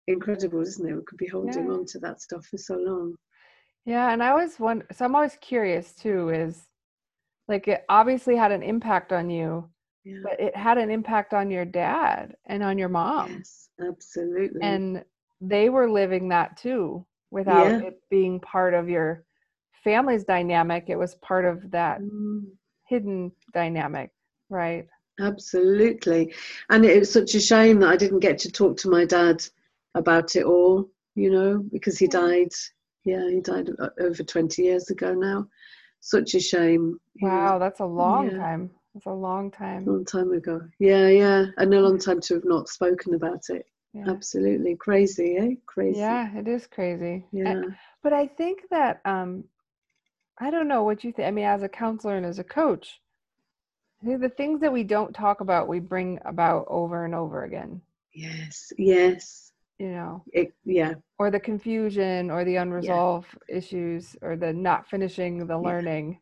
Incredible, 0.08 0.62
isn't 0.62 0.88
it? 0.88 0.96
We 0.96 1.04
could 1.04 1.18
be 1.18 1.28
holding 1.28 1.66
Yeah. 1.66 1.72
on 1.72 1.86
to 1.88 2.00
that 2.00 2.22
stuff 2.22 2.46
for 2.46 2.58
so 2.60 2.76
long. 2.76 3.16
Yeah, 3.86 4.12
and 4.12 4.22
I 4.24 4.30
always 4.30 4.60
wonder. 4.60 4.86
So 4.92 5.06
I'm 5.06 5.16
always 5.16 5.38
curious 5.42 5.94
too. 5.94 6.30
Is 6.30 6.68
like 7.48 7.68
it 7.68 7.84
obviously 7.90 8.36
had 8.36 8.52
an 8.52 8.64
impact 8.64 9.12
on 9.14 9.30
you, 9.30 9.70
Yeah. 10.04 10.20
but 10.24 10.40
it 10.40 10.56
had 10.56 10.78
an 10.78 10.90
impact 10.90 11.34
on 11.34 11.52
your 11.52 11.66
dad 11.66 12.36
and 12.46 12.64
on 12.64 12.78
your 12.78 12.90
mom, 12.90 13.32
yes, 13.38 13.70
absolutely. 13.80 14.60
and 14.62 15.04
they 15.42 15.70
were 15.70 15.90
living 15.90 16.30
that 16.30 16.58
too 16.58 17.06
without 17.32 17.68
Yeah. 17.68 17.80
it 17.82 18.02
being 18.10 18.40
part 18.40 18.74
of 18.74 18.90
your 18.90 19.24
family's 19.84 20.24
dynamic. 20.24 20.86
It 20.90 20.96
was 20.98 21.16
part 21.16 21.46
of 21.46 21.70
that 21.72 22.00
Mm. 22.02 22.58
hidden 22.88 23.32
dynamic, 23.54 24.12
right? 24.50 24.88
Absolutely. 25.20 26.34
And 26.70 26.86
it 26.86 27.00
was 27.00 27.12
such 27.12 27.36
a 27.36 27.40
shame 27.40 27.80
that 27.80 27.90
I 27.90 27.98
didn't 27.98 28.20
get 28.20 28.38
to 28.40 28.52
talk 28.52 28.78
to 28.78 28.90
my 28.90 29.06
dad 29.06 29.44
about 29.96 30.36
it 30.36 30.44
all, 30.46 30.90
you 31.16 31.32
know, 31.32 31.60
because 31.72 31.98
he 31.98 32.08
died 32.08 32.52
Yeah, 33.06 33.30
he 33.30 33.40
died 33.40 33.70
over 34.00 34.24
20 34.24 34.64
years 34.64 34.90
ago 34.90 35.14
now. 35.14 35.48
Such 36.06 36.36
a 36.36 36.40
shame. 36.40 37.00
Wow, 37.20 37.58
that's 37.58 37.80
a 37.80 37.86
long 37.86 38.30
Yeah. 38.30 38.38
time. 38.38 38.70
That's 38.94 39.08
a 39.08 39.12
long 39.12 39.48
a 39.48 39.50
time. 39.50 39.86
long 39.86 40.06
time 40.06 40.32
ago. 40.34 40.62
Yeah, 40.78 41.08
yeah. 41.08 41.46
And 41.58 41.74
a 41.74 41.82
long 41.82 41.98
time 41.98 42.22
to 42.22 42.36
have 42.36 42.46
not 42.46 42.70
spoken 42.70 43.16
about 43.16 43.50
it. 43.50 43.66
Yeah. 43.92 44.12
Absolutely. 44.12 44.76
Crazy, 44.76 45.36
eh? 45.36 45.56
Crazy. 45.66 45.98
Yeah, 45.98 46.32
it 46.38 46.48
is 46.48 46.68
crazy. 46.68 47.26
Yeah. 47.32 47.60
But 48.04 48.14
I 48.14 48.28
think 48.28 48.70
that 48.70 49.02
um 49.06 49.46
I 50.38 50.52
don't 50.52 50.68
know 50.68 50.84
what 50.84 51.04
you 51.04 51.12
think. 51.12 51.28
I 51.28 51.32
mean, 51.32 51.46
as 51.46 51.64
a 51.64 51.70
counselor 51.70 52.18
and 52.18 52.26
as 52.26 52.38
a 52.38 52.44
coach, 52.44 53.02
I 54.04 54.06
think 54.06 54.22
the 54.22 54.30
things 54.30 54.62
that 54.62 54.72
we 54.72 54.84
don't 54.84 55.12
talk 55.12 55.42
about, 55.42 55.68
we 55.68 55.80
bring 55.80 56.20
about 56.24 56.66
over 56.68 57.04
and 57.06 57.16
over 57.16 57.46
again, 57.46 57.82
Yes. 58.14 58.72
Yes. 58.78 59.45
You 59.80 59.90
know, 59.90 60.24
It, 60.32 60.54
yeah. 60.64 60.94
or 61.20 61.30
the 61.32 61.40
confusion 61.40 62.32
or 62.32 62.46
the 62.46 62.56
unresolved 62.58 63.28
issues 63.50 64.16
or 64.22 64.36
the 64.36 64.54
not 64.54 64.88
finishing 64.90 65.46
the 65.46 65.54
Yeah. 65.54 65.68
learning. 65.68 66.20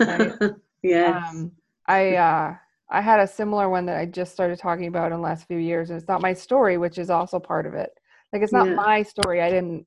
Right. 0.00 0.32
yes. 0.82 1.22
Um, 1.30 1.52
I 1.86 2.16
uh, 2.16 2.56
I 2.90 3.00
had 3.00 3.20
a 3.20 3.26
similar 3.26 3.68
one 3.68 3.86
that 3.86 3.98
I 3.98 4.06
just 4.06 4.32
started 4.32 4.58
talking 4.58 4.86
about 4.86 5.12
in 5.12 5.18
the 5.18 5.22
last 5.22 5.46
few 5.46 5.58
years, 5.58 5.90
and 5.90 5.98
it's 5.98 6.08
not 6.08 6.22
my 6.22 6.32
story, 6.32 6.78
which 6.78 6.98
is 6.98 7.10
also 7.10 7.38
part 7.38 7.66
of 7.66 7.74
it. 7.74 7.90
Like 8.32 8.42
it's 8.42 8.52
not 8.52 8.68
Yeah. 8.68 8.74
my 8.74 9.02
story. 9.02 9.42
I 9.42 9.50
didn't. 9.50 9.86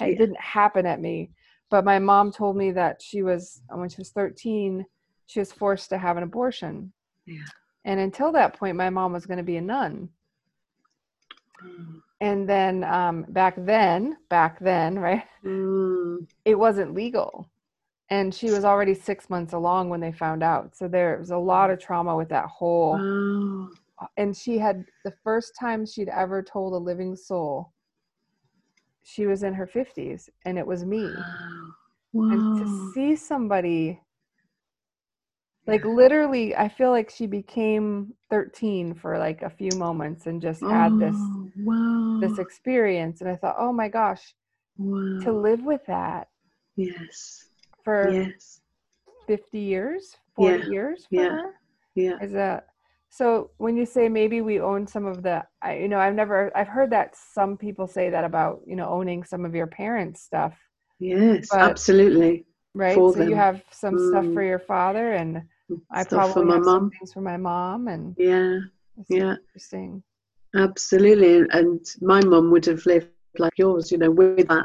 It 0.00 0.10
Yeah. 0.12 0.18
didn't 0.18 0.40
happen 0.40 0.86
at 0.86 1.00
me. 1.00 1.30
But 1.70 1.84
my 1.84 1.98
mom 1.98 2.32
told 2.32 2.56
me 2.56 2.70
that 2.72 3.02
she 3.02 3.22
was 3.22 3.62
when 3.68 3.88
she 3.88 3.98
was 3.98 4.10
13, 4.10 4.84
she 5.26 5.38
was 5.40 5.52
forced 5.52 5.88
to 5.90 5.98
have 5.98 6.16
an 6.16 6.22
abortion. 6.22 6.92
Yeah. 7.26 7.44
And 7.84 8.00
until 8.00 8.32
that 8.32 8.54
point, 8.58 8.76
my 8.76 8.90
mom 8.90 9.12
was 9.12 9.26
going 9.26 9.38
to 9.38 9.42
be 9.42 9.56
a 9.56 9.60
nun. 9.62 10.08
Mm. 11.64 12.00
And 12.20 12.48
then 12.48 12.82
um, 12.84 13.26
back 13.28 13.54
then, 13.56 14.16
back 14.28 14.58
then, 14.60 14.98
right? 14.98 15.22
Mm. 15.44 16.26
it 16.44 16.58
wasn't 16.58 16.94
legal 16.94 17.48
and 18.10 18.34
she 18.34 18.50
was 18.50 18.64
already 18.64 18.94
six 18.94 19.30
months 19.30 19.52
along 19.52 19.88
when 19.88 20.00
they 20.00 20.10
found 20.12 20.42
out 20.42 20.76
so 20.76 20.88
there 20.88 21.16
was 21.18 21.30
a 21.30 21.36
lot 21.38 21.70
of 21.70 21.78
trauma 21.78 22.16
with 22.16 22.28
that 22.28 22.46
whole 22.46 22.98
Wow. 22.98 23.70
and 24.16 24.36
she 24.36 24.58
had 24.58 24.84
the 25.04 25.12
first 25.22 25.52
time 25.58 25.86
she'd 25.86 26.08
ever 26.08 26.42
told 26.42 26.72
a 26.72 26.76
living 26.76 27.14
soul 27.14 27.72
she 29.04 29.26
was 29.26 29.42
in 29.42 29.54
her 29.54 29.66
50s 29.66 30.28
and 30.44 30.58
it 30.58 30.66
was 30.66 30.84
me 30.84 31.14
Wow. 32.14 32.32
and 32.32 32.58
to 32.58 32.66
see 32.94 33.14
somebody 33.14 34.00
like 35.68 35.84
literally 35.84 36.56
i 36.56 36.68
feel 36.68 36.90
like 36.90 37.10
she 37.10 37.26
became 37.26 38.12
13 38.30 38.94
for 38.94 39.18
like 39.18 39.42
a 39.42 39.50
few 39.50 39.72
moments 39.74 40.26
and 40.26 40.40
just 40.42 40.62
had 40.62 40.98
this 40.98 41.14
Oh, 41.14 41.50
wow. 41.58 42.18
this 42.20 42.38
experience 42.38 43.20
and 43.20 43.30
i 43.30 43.36
thought 43.36 43.56
oh 43.58 43.72
my 43.72 43.88
gosh 43.88 44.34
wow. 44.78 45.20
to 45.20 45.32
live 45.32 45.62
with 45.62 45.82
that 45.86 46.28
yes. 46.76 47.44
for 47.84 48.10
Yes. 48.12 48.60
50 49.26 49.58
years 49.58 50.16
40 50.34 50.58
Yeah, 50.58 50.70
years 50.70 51.06
for 51.14 51.22
yeah. 51.22 51.28
her 51.28 51.54
Yeah. 51.94 52.18
is 52.22 52.32
that 52.32 52.66
so 53.10 53.50
when 53.58 53.76
you 53.76 53.84
say 53.86 54.08
maybe 54.08 54.40
we 54.40 54.60
own 54.60 54.86
some 54.86 55.06
of 55.06 55.22
the 55.22 55.44
I, 55.62 55.76
you 55.78 55.88
know 55.88 55.98
i've 55.98 56.14
never 56.14 56.50
i've 56.56 56.68
heard 56.68 56.90
that 56.90 57.14
some 57.14 57.56
people 57.56 57.86
say 57.86 58.10
that 58.10 58.24
about 58.24 58.60
you 58.66 58.76
know 58.76 58.88
owning 58.88 59.24
some 59.24 59.44
of 59.44 59.54
your 59.54 59.66
parents 59.66 60.22
stuff 60.22 60.54
Yes. 60.98 61.48
Absolutely. 61.52 62.44
right 62.74 62.96
so 62.96 63.22
you 63.22 63.34
have 63.36 63.62
some 63.70 63.98
stuff 63.98 64.24
for 64.32 64.42
Mm. 64.42 64.48
your 64.48 64.58
father 64.58 65.12
and 65.12 65.42
i 65.90 66.02
Stuff 66.02 66.32
probably 66.32 66.32
for 66.34 66.44
my 66.44 66.62
some 66.64 66.90
things 66.90 67.12
for 67.12 67.20
my 67.20 67.36
mom 67.36 67.88
and 67.88 68.14
Yeah. 68.18 68.58
Yeah. 69.08 69.36
interesting 69.36 70.02
Absolutely. 70.54 71.46
And 71.50 71.84
my 72.00 72.20
mom 72.24 72.50
would 72.50 72.64
have 72.64 72.84
lived 72.86 73.08
like 73.38 73.52
yours, 73.58 73.92
you 73.92 73.98
know, 73.98 74.10
with 74.10 74.48
that 74.48 74.64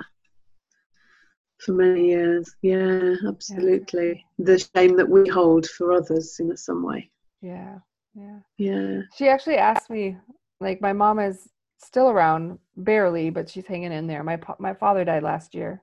for 1.60 1.74
many 1.74 2.07
years. 2.07 2.55
Yeah, 2.62 3.15
absolutely. 3.27 4.25
The 4.39 4.57
shame 4.75 4.95
that 4.95 5.10
we 5.10 5.27
hold 5.27 5.67
for 5.67 5.91
others 5.91 6.39
in 6.39 6.55
some 6.57 6.83
way. 6.83 7.12
yeah 7.41 7.79
yeah 8.15 8.39
Yeah. 8.57 9.01
she 9.15 9.27
actually 9.27 9.57
asked 9.57 9.89
me 9.89 10.15
like 10.62 10.79
my 10.81 10.93
mom 10.93 11.19
is 11.19 11.50
still 11.79 12.10
around 12.10 12.60
barely 12.77 13.29
but 13.29 13.50
she's 13.50 13.67
hanging 13.67 13.91
in 13.91 14.07
there 14.07 14.24
my 14.24 14.39
my 14.60 14.74
father 14.74 15.03
died 15.03 15.24
last 15.24 15.53
year 15.53 15.81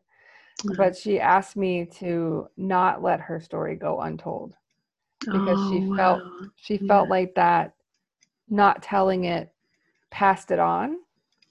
mm-hmm. 0.62 0.76
but 0.76 0.96
she 0.96 1.20
asked 1.20 1.56
me 1.56 1.84
to 2.00 2.48
not 2.56 3.02
let 3.02 3.20
her 3.20 3.40
story 3.40 3.76
go 3.76 4.00
untold 4.00 4.54
because 5.20 5.58
she 5.70 5.80
Oh, 5.80 5.96
felt 5.96 6.20
wow. 6.22 6.48
she 6.56 6.78
felt 6.78 7.06
Yeah. 7.06 7.10
like 7.10 7.34
that 7.34 7.74
not 8.48 8.82
telling 8.82 9.24
it 9.24 9.52
passed 10.10 10.50
it 10.50 10.58
on 10.58 10.98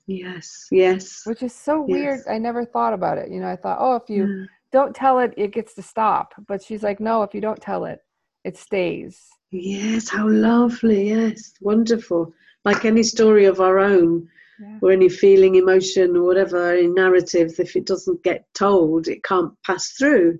Yes. 0.08 0.68
Yes. 0.72 1.22
which 1.26 1.44
is 1.44 1.54
so 1.54 1.82
weird 1.82 2.22
i 2.30 2.38
never 2.38 2.66
thought 2.66 2.94
about 2.94 3.18
it 3.18 3.30
you 3.30 3.40
know 3.40 3.48
i 3.48 3.56
thought 3.56 3.78
oh 3.80 3.96
if 3.96 4.10
you 4.10 4.26
Yeah. 4.28 4.46
don't 4.72 4.96
tell 4.96 5.20
it 5.20 5.34
it 5.38 5.52
gets 5.54 5.74
to 5.76 5.82
stop 5.82 6.34
but 6.48 6.62
she's 6.64 6.84
like 6.84 7.00
no 7.00 7.24
if 7.24 7.34
you 7.34 7.42
don't 7.42 7.62
tell 7.62 7.86
it 7.86 8.00
it 8.44 8.58
stays 8.58 9.30
Yes, 9.52 10.10
how 10.10 10.28
lovely. 10.30 11.10
Yes, 11.10 11.54
wonderful. 11.62 12.32
Like 12.66 12.86
any 12.86 13.02
story 13.02 13.46
of 13.46 13.60
our 13.60 13.80
own, 13.80 14.28
yeah 14.60 14.78
or 14.82 14.92
any 14.92 15.10
feeling, 15.10 15.56
emotion, 15.56 16.16
or 16.16 16.24
whatever, 16.24 16.72
any 16.72 16.88
narrative, 16.88 17.54
if 17.60 17.76
it 17.76 17.86
doesn't 17.88 18.22
get 18.24 18.46
told, 18.54 19.08
it 19.08 19.24
can't 19.24 19.52
pass 19.66 19.92
through. 19.94 20.38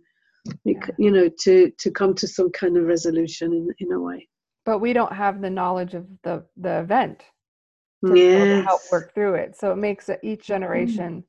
You 0.65 1.11
know, 1.11 1.29
to 1.43 1.71
to 1.77 1.91
come 1.91 2.13
to 2.15 2.27
some 2.27 2.49
kind 2.51 2.77
of 2.77 2.85
resolution 2.85 3.53
in 3.53 3.67
in 3.79 3.91
a 3.91 3.99
way. 3.99 4.27
but 4.65 4.79
we 4.79 4.93
don't 4.93 5.13
have 5.13 5.41
the 5.41 5.49
knowledge 5.49 5.93
of 5.95 6.05
the 6.23 6.43
the 6.57 6.79
event 6.85 7.23
to, 8.05 8.13
able 8.13 8.45
to 8.45 8.63
help 8.71 8.81
work 8.91 9.13
through 9.13 9.35
it 9.43 9.55
so 9.59 9.71
it 9.71 9.77
makes 9.77 10.09
each 10.23 10.43
generation 10.45 11.23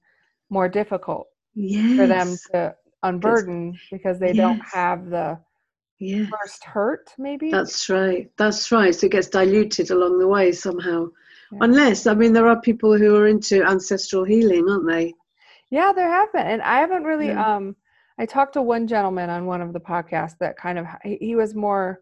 more 0.51 0.69
difficult 0.69 1.27
Yes. 1.55 1.97
for 1.97 2.07
them 2.07 2.29
to 2.53 2.75
unburden 3.03 3.61
because 3.91 4.19
they 4.21 4.33
don't 4.33 4.63
have 4.73 5.01
the 5.17 5.39
Yes. 5.99 6.29
first 6.35 6.65
hurt 6.65 7.05
maybe 7.19 7.51
That's 7.51 7.89
right. 7.91 8.31
That's 8.39 8.73
right. 8.73 8.95
So 8.95 9.07
it 9.07 9.13
gets 9.13 9.29
diluted 9.29 9.91
along 9.91 10.19
the 10.19 10.29
way 10.37 10.47
somehow. 10.53 11.01
Yeah. 11.53 11.59
Unless, 11.67 12.07
I 12.07 12.15
mean, 12.15 12.33
there 12.33 12.49
are 12.53 12.61
people 12.61 12.97
who 12.97 13.11
are 13.19 13.27
into 13.35 13.57
ancestral 13.75 14.25
healing, 14.25 14.65
aren't 14.69 14.87
they? 14.95 15.07
Yeah, 15.71 15.93
there 15.93 16.09
have 16.19 16.33
been, 16.33 16.47
and 16.47 16.63
I 16.63 16.77
haven't 16.81 17.05
really. 17.05 17.29
Yeah. 17.29 17.45
Um, 17.57 17.77
I 18.19 18.27
talked 18.27 18.53
to 18.55 18.63
one 18.63 18.87
gentleman 18.87 19.31
on 19.31 19.47
one 19.47 19.61
of 19.63 19.73
the 19.73 19.81
podcasts 19.81 20.37
that 20.41 20.57
kind 20.57 20.79
of 20.79 20.87
he, 21.05 21.35
was 21.35 21.55
more 21.55 22.01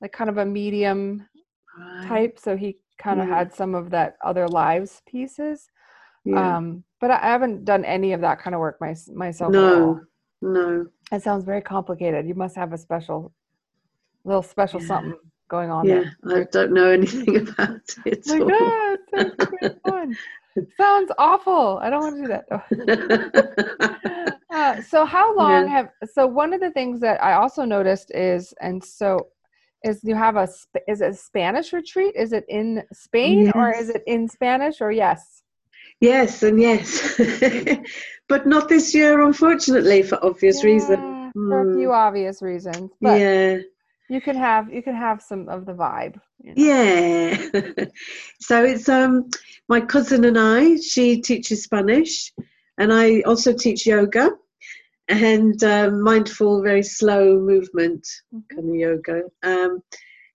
like 0.00 0.12
kind 0.12 0.30
of 0.30 0.38
a 0.38 0.44
medium 0.44 1.26
type, 2.06 2.38
so 2.38 2.56
he 2.56 2.78
kind 2.98 3.20
of 3.20 3.28
Yeah. 3.28 3.36
had 3.36 3.54
some 3.54 3.74
of 3.74 3.90
that 3.90 4.16
other 4.24 4.48
lives 4.48 5.02
pieces. 5.06 5.68
Yeah. 6.24 6.56
Um, 6.58 6.84
but 7.00 7.10
I 7.10 7.18
haven't 7.18 7.64
done 7.64 7.84
any 7.84 8.12
of 8.12 8.20
that 8.22 8.40
kind 8.40 8.54
of 8.54 8.60
work 8.60 8.78
my, 8.80 8.94
myself. 9.14 9.52
no. 9.52 10.00
No. 10.40 10.86
it 11.10 11.22
sounds 11.22 11.42
very 11.44 11.60
complicated. 11.60 12.28
You 12.28 12.34
must 12.34 12.54
have 12.54 12.72
a 12.72 12.78
special, 12.78 13.32
little 14.24 14.42
special 14.42 14.80
Yeah. 14.80 14.86
something 14.86 15.18
going 15.48 15.70
on 15.70 15.84
Yeah. 15.86 16.04
there. 16.22 16.42
I 16.42 16.44
don't 16.44 16.72
know 16.72 16.90
anything 16.90 17.36
about 17.48 17.80
it. 18.06 18.22
Oh 18.28 18.38
my 18.38 18.50
God, 18.50 18.98
sounds 19.60 19.80
fun. 19.84 20.16
Sounds 20.76 21.10
awful. 21.18 21.78
I 21.82 21.90
don't 21.90 22.02
want 22.02 22.16
to 22.16 22.22
do 22.22 22.28
that. 22.28 22.46
so 24.82 25.04
how 25.04 25.34
long 25.36 25.68
Yeah. 25.68 25.72
have 25.76 25.88
so 26.14 26.26
one 26.26 26.52
of 26.52 26.60
the 26.60 26.70
things 26.70 27.00
that 27.00 27.22
I 27.22 27.32
also 27.34 27.64
noticed 27.64 28.10
is 28.14 28.54
and 28.60 28.82
so 28.84 29.28
is 29.84 30.00
you 30.02 30.14
have 30.14 30.36
a 30.36 30.48
is 30.86 31.00
it 31.00 31.10
a 31.10 31.14
Spanish 31.14 31.72
retreat? 31.72 32.14
Is 32.16 32.32
it 32.32 32.44
in 32.48 32.82
Spain 32.92 33.50
or 33.54 33.72
is 33.72 33.88
it 33.88 34.02
in 34.06 34.28
Spanish 34.28 34.80
or 34.80 34.90
yes? 34.90 35.42
yes, 36.00 36.42
and 36.42 36.60
yes. 36.60 37.16
but 38.28 38.46
not 38.46 38.68
this 38.68 38.94
year, 38.94 39.20
unfortunately, 39.20 40.02
for 40.02 40.18
obvious 40.24 40.64
reasons. 40.64 41.00
Yeah, 41.00 41.30
for 41.48 41.60
a 41.62 41.72
few 41.78 41.92
obvious 41.92 42.42
reasons, 42.42 42.90
but 43.00 43.20
Yeah. 43.20 43.58
you 44.08 44.20
can 44.20 44.36
have 44.36 44.72
you 44.72 44.82
can 44.82 44.94
have 44.94 45.22
some 45.22 45.48
of 45.48 45.66
the 45.66 45.72
vibe. 45.72 46.20
you 46.42 46.54
know. 46.54 46.62
Yeah. 46.62 47.36
so 48.40 48.64
it's 48.64 48.88
um 48.88 49.28
my 49.68 49.80
cousin 49.80 50.24
and 50.24 50.38
I, 50.38 50.76
she 50.76 51.20
teaches 51.20 51.62
Spanish 51.64 52.32
and 52.78 52.92
I 52.92 53.20
also 53.20 53.52
teach 53.52 53.86
yoga 53.86 54.30
and 55.08 55.62
um, 55.64 56.02
mindful, 56.02 56.62
very 56.62 56.82
slow 56.82 57.38
movement 57.38 58.06
kind 58.52 58.68
of 58.68 58.74
yoga. 58.74 59.22
Um, 59.42 59.82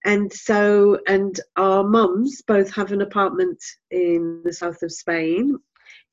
and 0.05 0.31
so, 0.33 0.99
and 1.07 1.39
our 1.55 1.83
mums 1.83 2.41
both 2.41 2.73
have 2.73 2.91
an 2.91 3.01
apartment 3.01 3.61
in 3.91 4.41
the 4.43 4.51
south 4.51 4.81
of 4.83 4.91
Spain, 4.91 5.57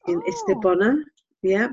in 0.06 0.22
Oh. 0.26 0.30
Estepona. 0.30 1.02
Yeah, 1.42 1.68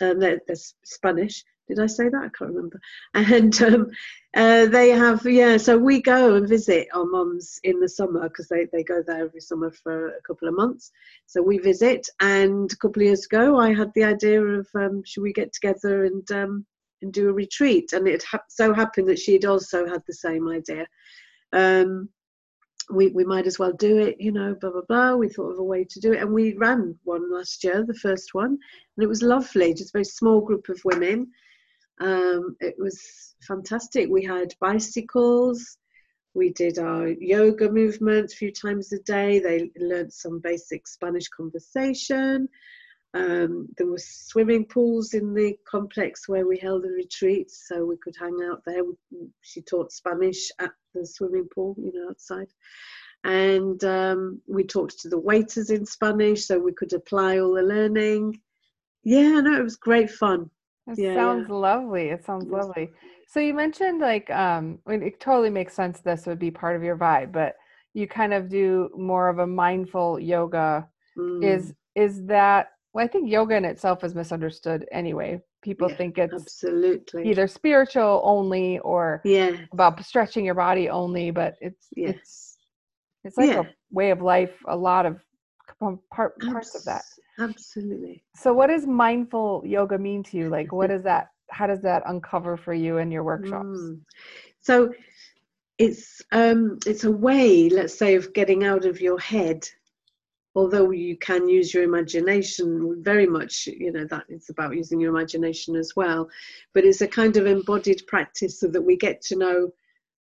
um, 0.00 0.18
they're, 0.18 0.40
they're 0.46 0.56
Spanish. 0.84 1.44
Did 1.68 1.80
I 1.80 1.86
say 1.86 2.08
that? 2.08 2.22
I 2.22 2.28
can't 2.36 2.52
remember. 2.52 2.80
And 3.14 3.62
um, 3.62 3.90
uh, 4.36 4.66
they 4.66 4.90
have, 4.90 5.24
yeah, 5.24 5.56
so 5.56 5.78
we 5.78 6.02
go 6.02 6.34
and 6.34 6.48
visit 6.48 6.88
our 6.94 7.06
mums 7.06 7.58
in 7.64 7.80
the 7.80 7.88
summer 7.88 8.28
because 8.28 8.48
they, 8.48 8.66
they 8.72 8.82
go 8.82 9.02
there 9.06 9.24
every 9.24 9.40
summer 9.40 9.70
for 9.70 10.08
a 10.08 10.22
couple 10.26 10.48
of 10.48 10.56
months. 10.56 10.90
So 11.26 11.42
we 11.42 11.58
visit. 11.58 12.06
And 12.20 12.70
a 12.72 12.76
couple 12.76 13.02
of 13.02 13.06
years 13.06 13.24
ago, 13.24 13.58
I 13.58 13.72
had 13.72 13.92
the 13.94 14.04
idea 14.04 14.42
of 14.42 14.68
um, 14.74 15.02
should 15.04 15.22
we 15.22 15.32
get 15.32 15.52
together 15.52 16.04
and 16.04 16.30
um, 16.32 16.66
and 17.02 17.12
do 17.12 17.28
a 17.28 17.32
retreat? 17.32 17.92
And 17.92 18.08
it 18.08 18.24
ha- 18.24 18.40
so 18.48 18.74
happened 18.74 19.08
that 19.08 19.18
she'd 19.18 19.44
also 19.44 19.86
had 19.86 20.02
the 20.06 20.14
same 20.14 20.48
idea. 20.48 20.86
Um, 21.52 22.08
we, 22.90 23.08
we 23.08 23.24
might 23.24 23.46
as 23.46 23.58
well 23.58 23.72
do 23.72 23.98
it, 23.98 24.16
you 24.20 24.32
know, 24.32 24.54
blah, 24.60 24.70
blah, 24.70 24.82
blah. 24.88 25.14
We 25.14 25.28
thought 25.28 25.52
of 25.52 25.58
a 25.58 25.64
way 25.64 25.84
to 25.84 26.00
do 26.00 26.12
it. 26.12 26.20
And 26.20 26.32
we 26.32 26.54
ran 26.54 26.98
one 27.04 27.32
last 27.32 27.64
year, 27.64 27.84
the 27.84 27.94
first 27.94 28.34
one, 28.34 28.50
and 28.50 29.04
it 29.04 29.06
was 29.06 29.22
lovely, 29.22 29.72
just 29.72 29.90
a 29.90 29.98
very 29.98 30.04
small 30.04 30.40
group 30.40 30.68
of 30.68 30.80
women. 30.84 31.30
Um, 32.00 32.56
it 32.60 32.74
was 32.78 33.34
fantastic. 33.46 34.08
We 34.08 34.24
had 34.24 34.54
bicycles, 34.60 35.78
we 36.34 36.50
did 36.50 36.78
our 36.80 37.08
yoga 37.08 37.70
movements 37.70 38.34
a 38.34 38.36
few 38.36 38.52
times 38.52 38.92
a 38.92 38.98
day. 39.00 39.38
They 39.38 39.70
learned 39.76 40.12
some 40.12 40.40
basic 40.40 40.88
Spanish 40.88 41.28
conversation. 41.28 42.48
Um, 43.14 43.68
there 43.78 43.86
were 43.86 43.98
swimming 43.98 44.64
pools 44.64 45.14
in 45.14 45.32
the 45.32 45.56
complex 45.70 46.28
where 46.28 46.48
we 46.48 46.58
held 46.58 46.82
the 46.82 46.88
retreats, 46.88 47.68
so 47.68 47.84
we 47.84 47.96
could 47.98 48.16
hang 48.18 48.36
out 48.50 48.62
there. 48.66 48.82
She 49.42 49.62
taught 49.62 49.92
Spanish 49.92 50.50
at 50.58 50.72
the 50.92 51.06
swimming 51.06 51.48
pool, 51.54 51.76
you 51.78 51.92
know, 51.92 52.10
outside. 52.10 52.48
And 53.22 53.82
um, 53.84 54.42
we 54.48 54.64
talked 54.64 54.98
to 55.00 55.08
the 55.08 55.18
waiters 55.18 55.70
in 55.70 55.86
Spanish, 55.86 56.46
so 56.46 56.58
we 56.58 56.72
could 56.72 56.92
apply 56.92 57.38
all 57.38 57.54
the 57.54 57.62
learning. 57.62 58.40
Yeah, 59.04 59.40
no, 59.40 59.60
it 59.60 59.62
was 59.62 59.76
great 59.76 60.10
fun. 60.10 60.50
It 60.86 60.98
yeah, 60.98 61.14
sounds 61.14 61.48
yeah. 61.48 61.48
lovely. 61.48 62.08
It 62.08 62.24
sounds 62.24 62.50
lovely. 62.50 62.90
So 63.26 63.40
you 63.40 63.54
mentioned 63.54 64.00
like 64.00 64.30
um 64.30 64.78
I 64.86 64.90
mean, 64.92 65.02
it 65.02 65.20
totally 65.20 65.50
makes 65.50 65.74
sense 65.74 66.00
this 66.00 66.26
would 66.26 66.38
be 66.38 66.50
part 66.50 66.76
of 66.76 66.82
your 66.82 66.96
vibe, 66.96 67.32
but 67.32 67.56
you 67.94 68.06
kind 68.08 68.34
of 68.34 68.48
do 68.48 68.90
more 68.96 69.28
of 69.28 69.38
a 69.38 69.46
mindful 69.46 70.18
yoga. 70.20 70.88
Mm. 71.16 71.40
Is 71.40 71.74
is 71.94 72.26
that 72.26 72.68
well, 72.92 73.04
I 73.04 73.08
think 73.08 73.30
yoga 73.30 73.56
in 73.56 73.64
itself 73.64 74.04
is 74.04 74.14
misunderstood 74.14 74.86
anyway. 74.92 75.40
People 75.62 75.88
Yeah, 75.88 75.96
think 75.96 76.18
it's 76.18 76.48
absolutely 76.48 77.22
either 77.22 77.46
spiritual 77.48 78.20
only 78.24 78.78
or 78.80 79.24
yeah 79.24 79.66
about 79.72 80.02
stretching 80.04 80.44
your 80.44 80.54
body 80.54 80.88
only, 80.90 81.30
but 81.30 81.56
it's 81.60 81.88
it's 81.96 82.58
it's 83.24 83.38
like 83.38 83.54
a 83.54 83.66
way 83.90 84.10
of 84.10 84.22
life, 84.22 84.52
a 84.66 84.76
lot 84.76 85.06
of 85.06 85.20
part, 86.10 86.38
parts 86.40 86.74
of 86.74 86.84
that. 86.84 87.04
absolutely 87.38 88.22
So 88.34 88.52
what 88.52 88.68
does 88.68 88.86
mindful 88.86 89.62
yoga 89.64 89.98
mean 89.98 90.22
to 90.24 90.36
you? 90.36 90.48
Like 90.48 90.72
what 90.72 90.90
is 90.90 91.02
that 91.04 91.28
how 91.50 91.66
does 91.66 91.82
that 91.82 92.02
uncover 92.06 92.56
for 92.56 92.74
you 92.74 92.98
in 92.98 93.10
your 93.10 93.22
workshops? 93.22 93.78
Mm. 93.78 94.00
so 94.60 94.92
it's 95.78 96.22
um 96.32 96.78
it's 96.86 97.04
a 97.04 97.10
way 97.10 97.68
let's 97.68 97.98
say 97.98 98.14
of 98.14 98.32
getting 98.32 98.64
out 98.64 98.84
of 98.84 99.00
your 99.00 99.18
head 99.18 99.68
although 100.54 100.92
you 100.92 101.16
can 101.16 101.48
use 101.48 101.74
your 101.74 101.82
imagination 101.82 103.02
very 103.02 103.26
much 103.26 103.66
you 103.66 103.90
know 103.90 104.06
that 104.06 104.24
it's 104.28 104.50
about 104.50 104.76
using 104.76 105.00
your 105.00 105.10
imagination 105.10 105.74
as 105.74 105.94
well 105.96 106.28
but 106.74 106.84
it's 106.84 107.00
a 107.00 107.08
kind 107.08 107.36
of 107.36 107.46
embodied 107.46 108.02
practice 108.06 108.60
so 108.60 108.68
that 108.68 108.82
we 108.82 108.96
get 108.96 109.20
to 109.20 109.36
know 109.36 109.68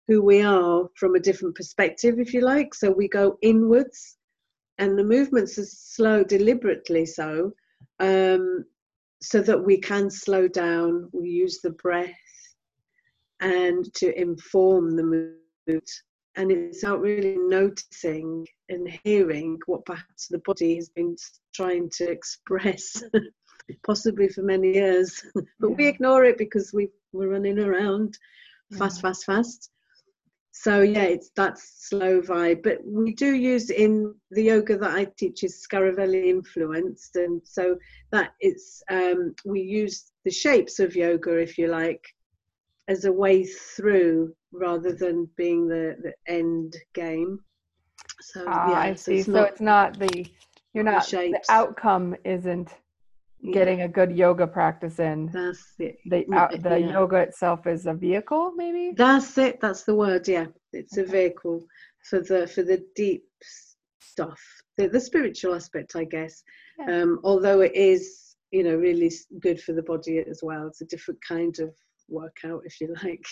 who 0.09 0.23
we 0.23 0.43
are 0.43 0.89
from 0.95 1.15
a 1.15 1.21
different 1.21 1.55
perspective 1.55 2.19
if 2.19 2.33
you 2.33 2.41
like 2.41 2.75
so 2.75 2.91
we 2.91 3.07
go 3.09 3.37
inwards 3.43 4.17
and 4.79 4.99
the 4.99 5.05
movements 5.05 5.59
are 5.59 5.65
slow 5.67 6.25
deliberately 6.25 7.05
so 7.07 7.53
um, 8.01 8.65
so 9.23 9.41
that 9.41 9.63
we 9.65 9.79
can 9.79 10.11
slow 10.11 10.49
down 10.49 11.09
we 11.13 11.29
use 11.29 11.61
the 11.63 11.71
breath 11.71 12.11
and 13.41 13.93
to 13.95 14.19
inform 14.19 14.97
the 14.97 15.03
mood. 15.03 15.83
And 16.37 16.51
it's 16.51 16.83
about 16.83 17.01
really 17.01 17.37
noticing 17.37 18.47
and 18.71 18.89
hearing 19.05 19.59
what 19.67 19.85
perhaps 19.85 20.29
the 20.29 20.39
body 20.47 20.77
has 20.77 20.89
been 20.89 21.17
trying 21.55 21.91
to 21.99 22.11
express 22.11 23.03
possibly 23.87 24.29
for 24.29 24.43
many 24.43 24.73
years. 24.75 25.23
But 25.61 25.77
we 25.77 25.87
ignore 25.87 26.25
it 26.25 26.39
because 26.39 26.73
we 26.73 26.89
we're 27.13 27.29
running 27.31 27.59
around 27.59 28.17
fast 28.79 28.99
Yeah. 28.99 29.11
fast 29.11 29.25
fast 29.27 29.71
so 30.53 30.83
yeah 30.83 31.05
it's 31.05 31.31
that 31.37 31.59
slow 31.59 32.21
vibe. 32.21 32.63
But 32.63 32.79
we 32.85 33.15
do 33.15 33.35
use 33.35 33.71
in 33.71 34.15
the 34.31 34.43
yoga 34.45 34.77
that 34.79 34.91
i 34.91 35.05
teach 35.17 35.43
is 35.45 35.67
Scaravelli 35.67 36.27
influenced. 36.29 37.17
And 37.17 37.41
so 37.45 37.77
that 38.13 38.33
it's 38.41 38.83
um, 38.91 39.35
we 39.45 39.61
use 39.61 40.13
the 40.25 40.31
shapes 40.31 40.79
of 40.79 40.95
yoga 40.95 41.39
if 41.39 41.59
you 41.59 41.69
like 41.69 42.05
as 42.89 43.05
a 43.07 43.13
way 43.13 43.45
through 43.45 44.35
rather 44.53 44.93
than 44.93 45.29
being 45.37 45.67
the, 45.69 45.97
the 46.03 46.13
end 46.33 46.77
game. 46.95 47.41
So 48.21 48.45
Ah, 48.47 48.71
yeah 48.71 48.79
I 48.81 48.95
see. 48.95 49.19
it's 49.19 49.27
so 49.27 49.33
not 49.33 49.49
it's 49.51 49.61
not 49.61 49.99
the 49.99 50.27
you're 50.75 50.85
not 50.85 51.07
the 51.09 51.33
the 51.33 51.41
outcome 51.53 52.15
isn't 52.25 52.71
getting 53.53 53.83
a 53.83 53.89
good 53.89 54.13
yoga 54.13 54.47
practice 54.47 54.99
in. 55.01 55.27
that's 55.33 55.75
it 55.79 55.97
The 56.07 56.25
out, 56.33 56.51
the 56.63 56.79
yeah. 56.79 56.93
yoga 56.93 57.17
itself 57.17 57.67
is 57.67 57.87
a 57.87 57.95
vehicle, 57.95 58.53
maybe. 58.57 58.93
That's 58.97 59.37
it. 59.39 59.61
That's 59.61 59.83
the 59.85 59.95
word. 59.95 60.29
Yeah, 60.29 60.47
it's 60.73 60.97
a 60.97 61.05
vehicle 61.05 61.65
for 62.09 62.21
the 62.21 62.47
for 62.47 62.63
the 62.63 62.85
deep 62.95 63.25
stuff, 64.01 64.41
the, 64.77 64.89
the 64.89 65.01
spiritual 65.01 65.55
aspect, 65.55 65.97
I 65.97 66.05
guess. 66.05 66.43
Yeah. 66.79 67.03
Um, 67.03 67.21
although 67.25 67.61
it 67.61 67.75
is, 67.75 68.37
you 68.51 68.63
know, 68.63 68.77
really 68.77 69.11
good 69.41 69.61
for 69.61 69.73
the 69.73 69.83
body 69.83 70.19
as 70.29 70.41
well. 70.43 70.67
It's 70.69 70.81
a 70.83 70.87
different 70.87 71.21
kind 71.27 71.59
of 71.59 71.75
workout, 72.09 72.63
if 72.65 72.81
you 72.81 72.95
like. 73.05 73.25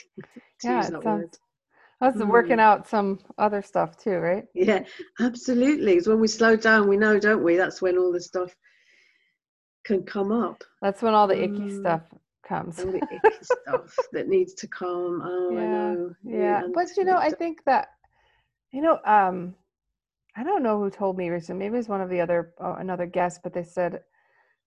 Yeah, 0.64 0.80
that 0.82 0.90
sounds. 0.92 1.04
word. 1.04 1.38
That's 2.00 2.16
Mm. 2.16 2.28
working 2.28 2.60
out 2.60 2.88
some 2.88 3.18
other 3.36 3.60
stuff 3.60 3.98
too, 3.98 4.16
right? 4.16 4.44
Yeah, 4.54 4.84
absolutely. 5.20 5.92
It's 5.96 6.08
when 6.08 6.18
we 6.18 6.28
slow 6.28 6.56
down, 6.56 6.88
we 6.88 6.96
know, 6.96 7.18
don't 7.20 7.44
we? 7.44 7.56
That's 7.56 7.82
when 7.82 7.98
all 7.98 8.10
the 8.10 8.20
stuff 8.22 8.56
can 9.84 10.02
come 10.02 10.32
up. 10.32 10.62
That's 10.82 11.02
when 11.02 11.14
all 11.14 11.26
the 11.26 11.42
icky 11.42 11.68
Mm. 11.68 11.80
stuff 11.80 12.02
comes. 12.46 12.78
All 12.78 12.92
the 12.92 12.98
icky 13.14 13.42
stuff 13.42 14.08
that 14.12 14.28
needs 14.28 14.54
to 14.54 14.66
come. 14.68 15.22
Oh, 15.24 15.56
I 15.56 15.62
Yeah, 15.62 15.94
know. 15.94 16.14
Yeah, 16.24 16.64
and 16.64 16.74
but 16.74 16.88
you 16.96 17.04
know, 17.04 17.16
I 17.16 17.30
think 17.30 17.64
that 17.64 17.88
you 18.72 18.82
know, 18.82 18.98
um, 19.04 19.54
I 20.36 20.44
don't 20.44 20.62
know 20.62 20.78
who 20.78 20.90
told 20.90 21.18
me 21.18 21.28
recently. 21.28 21.64
Maybe 21.64 21.74
it 21.74 21.78
was 21.78 21.88
one 21.88 22.00
of 22.00 22.08
the 22.08 22.20
other 22.20 22.52
uh, 22.62 22.76
another 22.78 23.06
guest, 23.06 23.40
but 23.42 23.52
they 23.52 23.64
said 23.64 24.00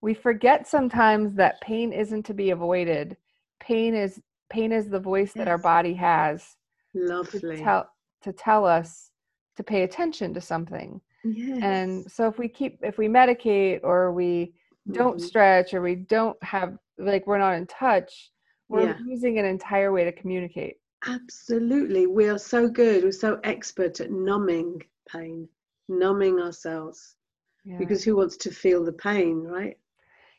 we 0.01 0.13
forget 0.13 0.67
sometimes 0.67 1.33
that 1.35 1.61
pain 1.61 1.93
isn't 1.93 2.23
to 2.23 2.33
be 2.33 2.49
avoided. 2.51 3.15
Pain 3.59 3.95
is 3.95 4.21
pain 4.49 4.71
is 4.71 4.89
the 4.89 4.99
voice 4.99 5.33
that 5.33 5.47
our 5.47 5.57
body 5.57 5.93
has 5.93 6.57
to 6.93 7.01
lovely. 7.01 7.57
tell 7.63 7.89
to 8.21 8.33
tell 8.33 8.65
us 8.65 9.11
to 9.55 9.63
pay 9.63 9.83
attention 9.83 10.33
to 10.33 10.41
something. 10.41 10.99
yes. 11.23 11.61
And 11.63 12.11
so 12.11 12.27
if 12.27 12.37
we 12.37 12.49
keep 12.49 12.79
if 12.83 12.97
we 12.97 13.07
medicate 13.07 13.79
or 13.83 14.11
we 14.11 14.53
don't 14.91 15.17
Mhm. 15.17 15.21
stretch 15.21 15.73
or 15.73 15.81
we 15.81 15.95
don't 15.95 16.41
have 16.43 16.77
like 16.97 17.25
we're 17.27 17.37
not 17.39 17.55
in 17.55 17.65
touch, 17.67 18.31
we're 18.69 18.81
Yeah. 18.81 18.97
losing 19.05 19.39
an 19.39 19.45
entire 19.45 19.91
way 19.91 20.03
to 20.03 20.11
communicate. 20.11 20.77
Absolutely. 21.05 22.07
We 22.07 22.29
are 22.29 22.37
so 22.37 22.67
good. 22.69 23.03
We're 23.03 23.11
so 23.11 23.39
expert 23.43 23.99
at 23.99 24.11
numbing 24.11 24.81
pain, 25.09 25.49
numbing 25.89 26.39
ourselves. 26.39 27.15
Yeah. 27.63 27.77
Because 27.77 28.03
who 28.03 28.15
wants 28.15 28.37
to 28.37 28.51
feel 28.51 28.83
the 28.83 28.93
pain, 28.93 29.43
right? 29.43 29.77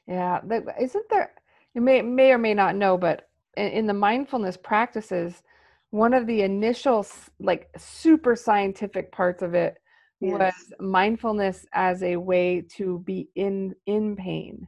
Yeah, 0.06 0.40
that, 0.44 0.64
isn't 0.80 1.08
there? 1.08 1.34
You 1.74 1.80
may 1.80 2.02
may 2.02 2.32
or 2.32 2.38
may 2.38 2.54
not 2.54 2.76
know, 2.76 2.96
but 2.98 3.28
in, 3.56 3.68
in 3.68 3.86
the 3.86 3.94
mindfulness 3.94 4.56
practices, 4.56 5.42
one 5.90 6.14
of 6.14 6.26
the 6.26 6.42
initial 6.42 7.06
like 7.40 7.68
super 7.76 8.36
scientific 8.36 9.10
parts 9.12 9.42
of 9.42 9.54
it 9.54 9.78
was 10.24 10.54
mindfulness 10.80 11.66
as 11.72 12.02
a 12.02 12.16
way 12.16 12.62
to 12.76 13.00
be 13.00 13.28
in 13.34 13.74
in 13.86 14.16
pain. 14.16 14.66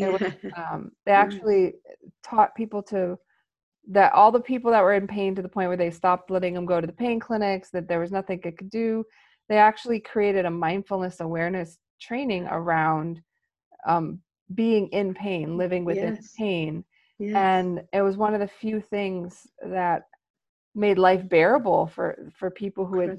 It 0.00 0.10
was, 0.12 0.22
um, 0.56 0.92
they 1.06 1.12
Mm. 1.12 1.16
actually 1.16 1.74
taught 2.22 2.54
people 2.54 2.82
to 2.84 3.18
that 3.90 4.12
all 4.12 4.30
the 4.30 4.40
people 4.40 4.70
that 4.70 4.82
were 4.82 4.94
in 4.94 5.06
pain 5.06 5.34
to 5.34 5.42
the 5.42 5.48
point 5.48 5.68
where 5.68 5.76
they 5.76 5.90
stopped 5.90 6.30
letting 6.30 6.54
them 6.54 6.66
go 6.66 6.80
to 6.80 6.86
the 6.86 6.92
pain 6.92 7.18
clinics, 7.20 7.70
that 7.70 7.88
there 7.88 8.00
was 8.00 8.12
nothing 8.12 8.40
it 8.44 8.58
could 8.58 8.70
do. 8.70 9.04
They 9.48 9.56
actually 9.58 10.00
created 10.00 10.44
a 10.44 10.50
mindfulness 10.50 11.20
awareness 11.20 11.78
training 12.00 12.46
around 12.46 13.20
um, 13.86 14.20
being 14.54 14.88
in 14.88 15.14
pain, 15.14 15.56
living 15.56 15.84
within 15.84 16.12
Yes. 16.14 16.34
pain. 16.36 16.84
Yes. 17.18 17.36
And 17.36 17.82
it 17.92 18.02
was 18.02 18.16
one 18.16 18.34
of 18.34 18.40
the 18.40 18.48
few 18.48 18.80
things 18.80 19.46
that 19.62 20.02
made 20.74 20.98
life 20.98 21.28
bearable 21.28 21.86
for 21.88 22.30
for 22.38 22.50
people 22.50 22.86
who 22.86 23.00
had. 23.00 23.18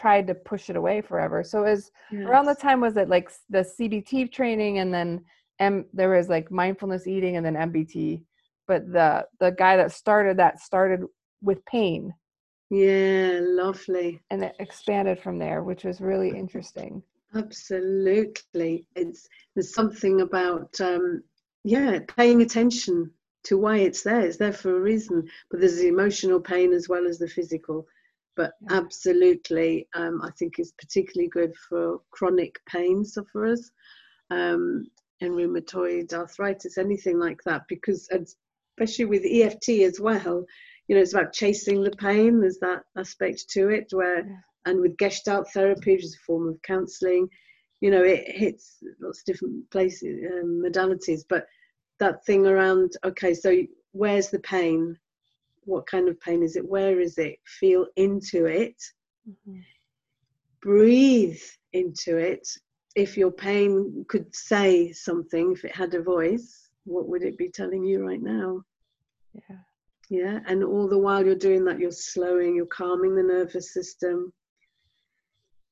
Tried 0.00 0.26
to 0.28 0.34
push 0.34 0.70
it 0.70 0.76
away 0.76 1.00
forever. 1.00 1.38
So 1.44 1.64
it 1.64 1.70
as 1.70 1.90
around 2.26 2.46
the 2.46 2.54
time 2.54 2.80
was 2.80 2.96
it 2.96 3.08
like 3.08 3.30
the 3.56 3.64
CBT 3.78 4.32
training 4.32 4.78
and 4.78 4.92
then 4.96 5.24
M 5.58 5.84
there 5.92 6.10
was 6.16 6.28
like 6.28 6.50
mindfulness 6.50 7.06
eating 7.06 7.36
and 7.36 7.44
then 7.46 7.54
MBT. 7.70 8.22
But 8.66 8.82
the 8.92 9.26
the 9.42 9.50
guy 9.52 9.76
that 9.76 9.92
started 9.92 10.36
that 10.38 10.60
started 10.60 11.00
with 11.42 11.64
pain 11.66 12.02
Yeah, 12.70 13.40
lovely. 13.42 14.20
and 14.30 14.44
it 14.44 14.54
expanded 14.58 15.18
from 15.20 15.38
there, 15.38 15.62
which 15.62 15.84
was 15.84 16.00
really 16.00 16.30
interesting. 16.44 17.02
Absolutely. 17.34 18.86
It's 18.96 19.28
there's 19.54 19.74
something 19.74 20.20
about 20.20 20.80
um 20.80 21.22
yeah, 21.64 21.98
paying 22.16 22.40
attention 22.42 23.10
to 23.44 23.58
why 23.58 23.76
it's 23.78 24.02
there. 24.02 24.20
It's 24.20 24.38
there 24.38 24.52
for 24.52 24.76
a 24.76 24.80
reason. 24.80 25.28
But 25.50 25.60
there's 25.60 25.78
the 25.78 25.88
emotional 25.88 26.40
pain 26.40 26.72
as 26.72 26.88
well 26.88 27.06
as 27.06 27.18
the 27.18 27.28
physical. 27.28 27.86
But 28.40 28.54
Yeah. 28.62 28.78
absolutely, 28.78 29.86
um, 29.92 30.22
I 30.22 30.30
think 30.30 30.58
it's 30.58 30.72
particularly 30.72 31.28
good 31.28 31.54
for 31.68 32.00
chronic 32.10 32.58
pain 32.64 33.04
sufferers 33.04 33.70
um, 34.30 34.86
and 35.20 35.34
rheumatoid 35.34 36.14
arthritis, 36.14 36.78
anything 36.78 37.18
like 37.18 37.42
that, 37.44 37.68
because 37.68 38.08
especially 38.10 39.04
with 39.04 39.26
EFT 39.26 39.82
as 39.82 40.00
well, 40.00 40.46
you 40.88 40.94
know, 40.96 41.02
it's 41.02 41.12
about 41.12 41.34
chasing 41.34 41.82
the 41.84 41.90
pain. 41.90 42.40
There's 42.40 42.60
that 42.60 42.82
aspect 42.96 43.46
to 43.50 43.68
it 43.68 43.88
where 43.92 44.20
Yeah. 44.26 44.40
and 44.64 44.80
with 44.80 44.96
Gestalt 44.96 45.52
therapy, 45.52 45.92
which 45.96 46.04
is 46.04 46.14
a 46.16 46.24
form 46.26 46.48
of 46.48 46.62
counselling, 46.62 47.28
you 47.82 47.90
know, 47.90 48.02
it 48.02 48.26
hits 48.26 48.82
lots 49.00 49.20
of 49.20 49.24
different 49.26 49.70
places, 49.70 50.14
um, 50.32 50.62
modalities. 50.64 51.24
But 51.28 51.46
that 51.98 52.24
thing 52.24 52.46
around, 52.46 52.92
okay, 53.04 53.34
so 53.34 53.50
where's 53.92 54.30
the 54.30 54.40
pain? 54.40 54.98
What 55.70 55.86
kind 55.86 56.08
of 56.08 56.20
pain 56.20 56.42
is 56.42 56.56
it? 56.56 56.68
Where 56.68 57.00
is 57.00 57.16
it? 57.18 57.36
Feel 57.60 57.86
into 57.96 58.46
it. 58.46 58.74
Mm-hmm. 59.28 59.60
Breathe 60.60 61.40
into 61.72 62.16
it. 62.16 62.46
If 62.96 63.16
your 63.16 63.30
pain 63.30 64.04
could 64.08 64.34
say 64.34 64.90
something, 64.90 65.52
if 65.52 65.64
it 65.64 65.74
had 65.74 65.94
a 65.94 66.02
voice, 66.02 66.70
what 66.84 67.08
would 67.08 67.22
it 67.22 67.38
be 67.38 67.48
telling 67.48 67.84
you 67.84 68.04
right 68.04 68.20
now? 68.20 68.62
Yeah. 69.32 69.56
Yeah. 70.08 70.40
And 70.48 70.64
all 70.64 70.88
the 70.88 70.98
while 70.98 71.24
you're 71.24 71.36
doing 71.36 71.64
that, 71.66 71.78
you're 71.78 71.92
slowing, 71.92 72.56
you're 72.56 72.66
calming 72.66 73.14
the 73.14 73.22
nervous 73.22 73.72
system 73.72 74.32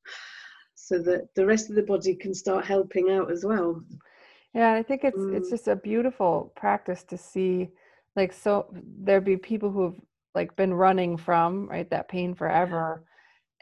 so 0.76 1.02
that 1.02 1.28
the 1.34 1.44
rest 1.44 1.70
of 1.70 1.74
the 1.74 1.82
body 1.82 2.14
can 2.14 2.32
start 2.32 2.64
helping 2.64 3.10
out 3.10 3.32
as 3.32 3.44
well. 3.44 3.82
Yeah, 4.54 4.74
I 4.74 4.82
think 4.82 5.02
it's 5.04 5.18
mm. 5.18 5.34
it's 5.36 5.50
just 5.50 5.68
a 5.68 5.76
beautiful 5.76 6.52
practice 6.56 7.02
to 7.04 7.18
see 7.18 7.68
like 8.18 8.32
so 8.32 8.66
there'd 8.72 9.24
be 9.24 9.36
people 9.36 9.70
who've 9.70 9.98
like 10.34 10.54
been 10.56 10.74
running 10.74 11.16
from 11.16 11.68
right 11.68 11.88
that 11.90 12.08
pain 12.08 12.34
forever 12.34 13.04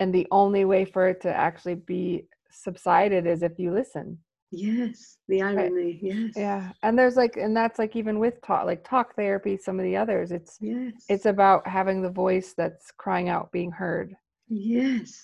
and 0.01 0.13
the 0.13 0.27
only 0.31 0.65
way 0.65 0.85
for 0.85 1.07
it 1.09 1.21
to 1.21 1.33
actually 1.33 1.75
be 1.75 2.25
subsided 2.51 3.27
is 3.27 3.43
if 3.43 3.59
you 3.59 3.73
listen. 3.73 4.19
Yes 4.51 5.19
the 5.29 5.43
irony 5.43 5.85
right? 5.85 5.99
yes. 6.01 6.33
Yeah 6.37 6.71
and 6.83 6.99
there's 6.99 7.17
like 7.17 7.37
and 7.37 7.57
that's 7.57 7.79
like 7.79 7.95
even 7.97 8.19
with 8.19 8.41
talk 8.43 8.65
like 8.65 8.83
talk 8.89 9.15
therapy 9.15 9.57
some 9.57 9.79
of 9.79 9.85
the 9.85 9.97
others 9.97 10.33
it's 10.33 10.57
yes. 10.61 10.93
it's 11.09 11.27
about 11.27 11.67
having 11.67 12.01
the 12.01 12.11
voice 12.11 12.55
that's 12.57 12.91
crying 12.93 13.29
out 13.29 13.53
being 13.53 13.71
heard. 13.71 14.15
Yes. 14.49 15.21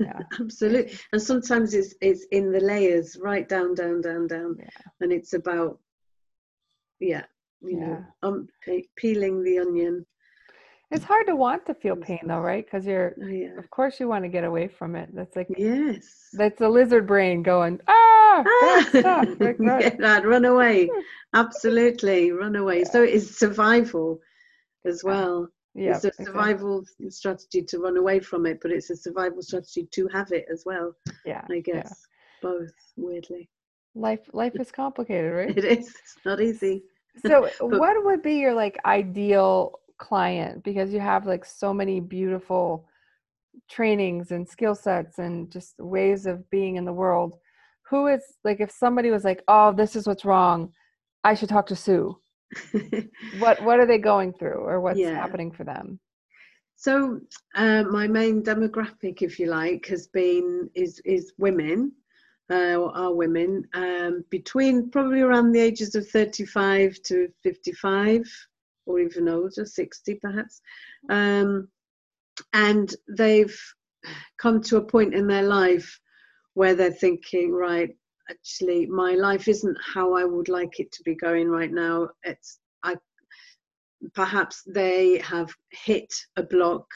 Yeah. 0.00 0.20
Absolutely 0.40 0.98
and 1.12 1.22
sometimes 1.22 1.74
it's 1.74 1.94
it's 2.00 2.24
in 2.32 2.50
the 2.50 2.60
layers 2.60 3.16
right 3.20 3.48
down 3.48 3.74
down 3.74 4.00
down 4.00 4.26
down 4.26 4.56
yeah. 4.58 4.68
and 5.00 5.12
it's 5.12 5.34
about 5.34 5.78
yeah 6.98 7.24
you 7.64 7.78
yeah. 7.78 7.86
know 7.86 8.04
um 8.22 8.48
peeling 8.96 9.42
the 9.42 9.58
onion 9.58 10.04
it's 10.90 11.04
hard 11.04 11.26
to 11.26 11.34
want 11.34 11.64
to 11.66 11.74
feel 11.74 11.96
pain 11.96 12.20
though 12.26 12.40
right 12.40 12.64
because 12.64 12.86
you're 12.86 13.14
oh, 13.22 13.26
yeah. 13.26 13.58
of 13.58 13.68
course 13.70 13.98
you 13.98 14.06
want 14.08 14.24
to 14.24 14.28
get 14.28 14.44
away 14.44 14.68
from 14.68 14.94
it 14.94 15.08
that's 15.12 15.34
like 15.34 15.48
yes 15.56 16.28
that's 16.34 16.58
the 16.58 16.68
lizard 16.68 17.06
brain 17.06 17.42
going 17.42 17.80
ah, 17.88 18.44
ah! 18.46 18.86
stop. 18.90 19.28
Like, 19.40 19.56
run. 19.58 19.80
Get 19.80 19.98
that, 19.98 20.24
run 20.24 20.44
away 20.44 20.90
absolutely 21.34 22.32
run 22.32 22.56
away 22.56 22.80
yeah. 22.80 22.90
so 22.90 23.02
it's 23.02 23.38
survival 23.38 24.20
as 24.84 25.02
well 25.02 25.48
yeah, 25.74 25.96
it's 25.96 26.04
a 26.04 26.12
survival 26.12 26.80
exactly. 26.80 27.10
strategy 27.10 27.62
to 27.62 27.78
run 27.80 27.96
away 27.96 28.20
from 28.20 28.46
it, 28.46 28.60
but 28.62 28.70
it's 28.70 28.90
a 28.90 28.96
survival 28.96 29.42
strategy 29.42 29.88
to 29.90 30.08
have 30.12 30.30
it 30.30 30.46
as 30.50 30.62
well. 30.64 30.94
Yeah, 31.26 31.44
I 31.50 31.58
guess 31.58 32.06
yeah. 32.42 32.48
both. 32.48 32.70
Weirdly, 32.96 33.48
life 33.96 34.20
life 34.32 34.52
is 34.54 34.70
complicated, 34.70 35.32
right? 35.32 35.58
it 35.58 35.64
is. 35.64 35.88
It's 35.88 36.16
not 36.24 36.40
easy. 36.40 36.84
So, 37.26 37.48
what 37.60 38.04
would 38.04 38.22
be 38.22 38.34
your 38.34 38.54
like 38.54 38.76
ideal 38.84 39.78
client? 39.98 40.64
Because 40.64 40.92
you 40.92 41.00
have 41.00 41.26
like 41.26 41.44
so 41.44 41.72
many 41.72 42.00
beautiful 42.00 42.88
trainings 43.70 44.30
and 44.32 44.48
skill 44.48 44.74
sets 44.74 45.18
and 45.18 45.50
just 45.50 45.78
ways 45.78 46.26
of 46.26 46.48
being 46.50 46.76
in 46.76 46.84
the 46.84 46.92
world. 46.92 47.36
Who 47.88 48.08
is 48.08 48.22
like 48.42 48.60
if 48.60 48.70
somebody 48.70 49.10
was 49.10 49.24
like, 49.24 49.42
"Oh, 49.48 49.72
this 49.72 49.94
is 49.94 50.06
what's 50.06 50.24
wrong," 50.24 50.72
I 51.22 51.34
should 51.34 51.48
talk 51.48 51.66
to 51.68 51.76
Su 51.76 52.18
what 53.38 53.62
what 53.62 53.80
are 53.80 53.86
they 53.86 53.98
going 53.98 54.32
through 54.32 54.58
or 54.58 54.80
what's 54.84 55.00
yeah. 55.00 55.14
happening 55.14 55.50
for 55.50 55.64
them 55.64 55.98
so 56.76 57.20
uh, 57.54 57.82
my 57.84 58.06
main 58.06 58.42
demographic 58.42 59.22
if 59.22 59.38
you 59.38 59.46
like 59.46 59.86
has 59.86 60.08
been 60.08 60.68
is 60.74 61.00
is 61.04 61.32
women 61.38 61.92
uh, 62.50 62.82
are 62.92 63.14
women 63.14 63.66
um, 63.74 64.24
between 64.30 64.90
probably 64.90 65.20
around 65.20 65.52
the 65.52 65.60
ages 65.60 65.94
of 65.94 66.08
35 66.08 66.98
to 67.06 67.28
55 67.42 68.22
or 68.86 69.00
even 69.00 69.28
older 69.28 69.64
60 69.64 70.14
perhaps 70.16 70.60
um, 71.10 71.68
and 72.52 72.94
they've 73.16 73.58
come 74.38 74.60
to 74.62 74.76
a 74.76 74.84
point 74.84 75.14
in 75.14 75.26
their 75.26 75.44
life 75.44 75.98
where 76.52 76.74
they're 76.74 76.90
thinking 76.92 77.52
right 77.52 77.90
actually 78.30 78.86
my 78.86 79.14
life 79.14 79.48
isn't 79.48 79.76
how 79.94 80.14
I 80.14 80.24
would 80.24 80.48
like 80.48 80.80
it 80.80 80.90
to 80.92 81.02
be 81.02 81.14
going 81.14 81.48
right 81.48 81.72
now. 81.72 82.08
It's 82.22 82.58
I 82.82 82.96
perhaps 84.14 84.62
they 84.66 85.18
have 85.18 85.50
hit 85.70 86.12
a 86.36 86.42
block. 86.42 86.86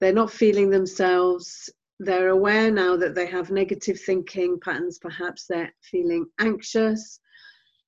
They're 0.00 0.12
not 0.12 0.32
feeling 0.32 0.70
themselves. 0.70 1.70
They're 2.04 2.30
aware 2.30 2.70
now 2.70 2.96
that 2.96 3.14
they 3.14 3.26
have 3.26 3.50
negative 3.50 4.00
thinking 4.00 4.58
patterns. 4.58 4.98
Perhaps 4.98 5.46
they're 5.46 5.72
feeling 5.82 6.26
anxious. 6.40 7.20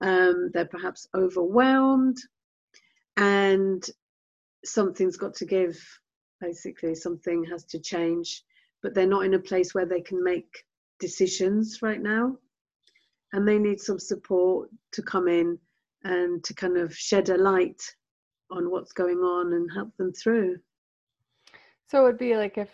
Um, 0.00 0.50
they're 0.52 0.66
perhaps 0.66 1.08
overwhelmed, 1.16 2.18
and 3.16 3.84
something's 4.64 5.16
got 5.16 5.34
to 5.34 5.46
give. 5.46 5.76
Basically, 6.40 6.94
something 6.94 7.44
has 7.50 7.64
to 7.64 7.78
change, 7.80 8.44
but 8.82 8.94
they're 8.94 9.06
not 9.06 9.24
in 9.24 9.34
a 9.34 9.38
place 9.38 9.74
where 9.74 9.86
they 9.86 10.00
can 10.00 10.22
make 10.22 10.64
decisions 11.00 11.80
right 11.82 12.00
now 12.00 12.36
and 13.32 13.48
they 13.48 13.58
need 13.58 13.80
some 13.80 13.98
support 13.98 14.70
to 14.92 15.02
come 15.02 15.26
in 15.26 15.58
and 16.04 16.42
to 16.44 16.54
kind 16.54 16.76
of 16.76 16.94
shed 16.96 17.28
a 17.30 17.36
light 17.36 17.82
on 18.50 18.70
what's 18.70 18.92
going 18.92 19.18
on 19.18 19.52
and 19.54 19.68
help 19.74 19.94
them 19.96 20.12
through 20.12 20.56
so 21.88 22.00
it 22.00 22.04
would 22.04 22.18
be 22.18 22.36
like 22.36 22.58
if 22.58 22.68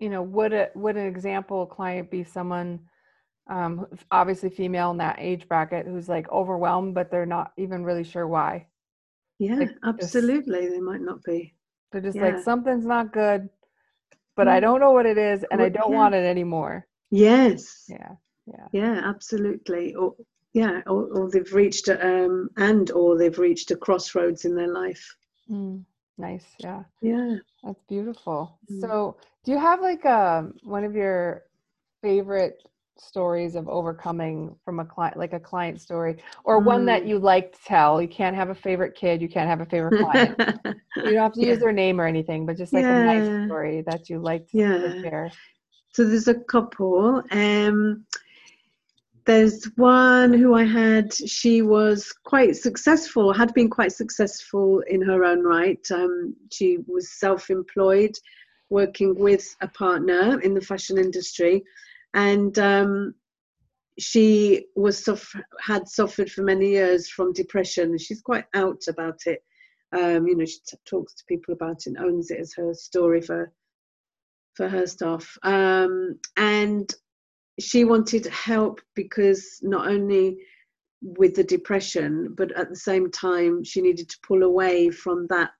you 0.00 0.08
know 0.08 0.22
would 0.22 0.52
a 0.52 0.68
would 0.74 0.96
an 0.96 1.06
example 1.06 1.66
client 1.66 2.10
be 2.10 2.24
someone 2.24 2.80
um, 3.48 3.86
obviously 4.10 4.48
female 4.48 4.92
in 4.92 4.98
that 4.98 5.16
age 5.18 5.48
bracket 5.48 5.86
who's 5.86 6.08
like 6.08 6.30
overwhelmed 6.30 6.94
but 6.94 7.10
they're 7.10 7.26
not 7.26 7.52
even 7.56 7.84
really 7.84 8.04
sure 8.04 8.28
why 8.28 8.66
yeah 9.38 9.56
like 9.56 9.70
absolutely 9.84 10.62
just, 10.62 10.72
they 10.72 10.80
might 10.80 11.00
not 11.00 11.22
be 11.24 11.54
they're 11.90 12.00
just 12.00 12.16
yeah. 12.16 12.26
like 12.26 12.38
something's 12.38 12.86
not 12.86 13.12
good 13.12 13.48
but 14.36 14.48
i 14.48 14.60
don't 14.60 14.80
know 14.80 14.92
what 14.92 15.06
it 15.06 15.18
is 15.18 15.44
and 15.50 15.60
i 15.60 15.68
don't 15.68 15.90
yeah. 15.90 15.96
want 15.96 16.14
it 16.14 16.24
anymore 16.24 16.86
Yes. 17.10 17.86
Yeah. 17.88 18.12
Yeah. 18.46 18.66
Yeah. 18.72 19.00
Absolutely. 19.04 19.94
Or 19.94 20.14
yeah, 20.52 20.80
or, 20.86 21.06
or 21.12 21.30
they've 21.30 21.52
reached 21.52 21.88
a, 21.88 22.04
um, 22.04 22.48
and 22.56 22.90
or 22.90 23.16
they've 23.16 23.38
reached 23.38 23.70
a 23.70 23.76
crossroads 23.76 24.44
in 24.44 24.56
their 24.56 24.72
life. 24.72 25.14
Mm, 25.48 25.84
nice. 26.20 26.44
Yeah. 26.58 26.82
Yeah. 27.00 27.36
That's 27.64 27.82
beautiful. 27.88 28.58
Mm. 28.70 28.80
So, 28.80 29.16
do 29.44 29.52
you 29.52 29.58
have 29.58 29.80
like 29.80 30.04
a 30.04 30.38
um, 30.38 30.54
one 30.62 30.84
of 30.84 30.94
your 30.94 31.44
favorite 32.02 32.62
stories 32.98 33.54
of 33.54 33.66
overcoming 33.66 34.54
from 34.62 34.78
a 34.78 34.84
client 34.84 35.16
like 35.16 35.32
a 35.32 35.40
client 35.40 35.80
story 35.80 36.22
or 36.44 36.58
one 36.58 36.84
that 36.84 37.04
mm. 37.04 37.08
you 37.08 37.18
like 37.18 37.50
to 37.52 37.58
tell 37.64 38.02
you 38.02 38.06
can't 38.06 38.36
have 38.36 38.50
a 38.50 38.54
favorite 38.54 38.94
kid 38.94 39.22
you 39.22 39.28
can't 39.28 39.48
have 39.48 39.62
a 39.62 39.64
favorite 39.64 39.98
client 40.02 40.34
you 40.96 41.04
don't 41.04 41.16
have 41.16 41.32
to 41.32 41.40
yeah. 41.40 41.46
use 41.46 41.58
their 41.60 41.72
name 41.72 41.98
or 41.98 42.06
anything 42.06 42.44
but 42.44 42.58
just 42.58 42.74
like 42.74 42.82
yeah. 42.82 42.98
a 42.98 43.04
nice 43.06 43.46
story 43.46 43.80
that 43.80 44.10
you 44.10 44.18
like 44.18 44.46
to 44.50 44.58
yeah. 44.58 45.00
share 45.00 45.30
so 45.92 46.04
there's 46.04 46.28
a 46.28 46.34
couple. 46.34 47.22
Um, 47.30 48.04
there's 49.26 49.64
one 49.76 50.32
who 50.32 50.54
I 50.54 50.64
had, 50.64 51.12
she 51.12 51.62
was 51.62 52.12
quite 52.24 52.56
successful, 52.56 53.32
had 53.32 53.52
been 53.54 53.70
quite 53.70 53.92
successful 53.92 54.82
in 54.88 55.02
her 55.02 55.24
own 55.24 55.42
right. 55.42 55.84
Um, 55.90 56.34
she 56.50 56.78
was 56.86 57.12
self 57.12 57.50
employed, 57.50 58.12
working 58.70 59.18
with 59.18 59.54
a 59.60 59.68
partner 59.68 60.40
in 60.40 60.54
the 60.54 60.60
fashion 60.60 60.98
industry. 60.98 61.64
And 62.14 62.58
um, 62.58 63.14
she 63.98 64.66
was 64.74 65.04
suffer- 65.04 65.44
had 65.60 65.88
suffered 65.88 66.30
for 66.30 66.42
many 66.42 66.70
years 66.70 67.08
from 67.08 67.32
depression. 67.32 67.98
She's 67.98 68.22
quite 68.22 68.46
out 68.54 68.82
about 68.88 69.20
it. 69.26 69.42
Um, 69.92 70.26
you 70.26 70.36
know, 70.36 70.44
she 70.44 70.58
t- 70.66 70.76
talks 70.84 71.14
to 71.14 71.24
people 71.26 71.52
about 71.52 71.78
it 71.78 71.86
and 71.86 71.98
owns 71.98 72.30
it 72.30 72.40
as 72.40 72.54
her 72.54 72.74
story 72.74 73.20
for 73.20 73.52
for 74.54 74.68
her 74.68 74.86
stuff. 74.86 75.36
Um, 75.42 76.18
and 76.36 76.92
she 77.60 77.84
wanted 77.84 78.26
help 78.26 78.80
because 78.94 79.60
not 79.62 79.88
only 79.88 80.38
with 81.02 81.34
the 81.34 81.44
depression, 81.44 82.34
but 82.36 82.52
at 82.52 82.68
the 82.68 82.76
same 82.76 83.10
time, 83.10 83.64
she 83.64 83.80
needed 83.80 84.08
to 84.08 84.18
pull 84.26 84.42
away 84.42 84.90
from 84.90 85.26
that 85.28 85.50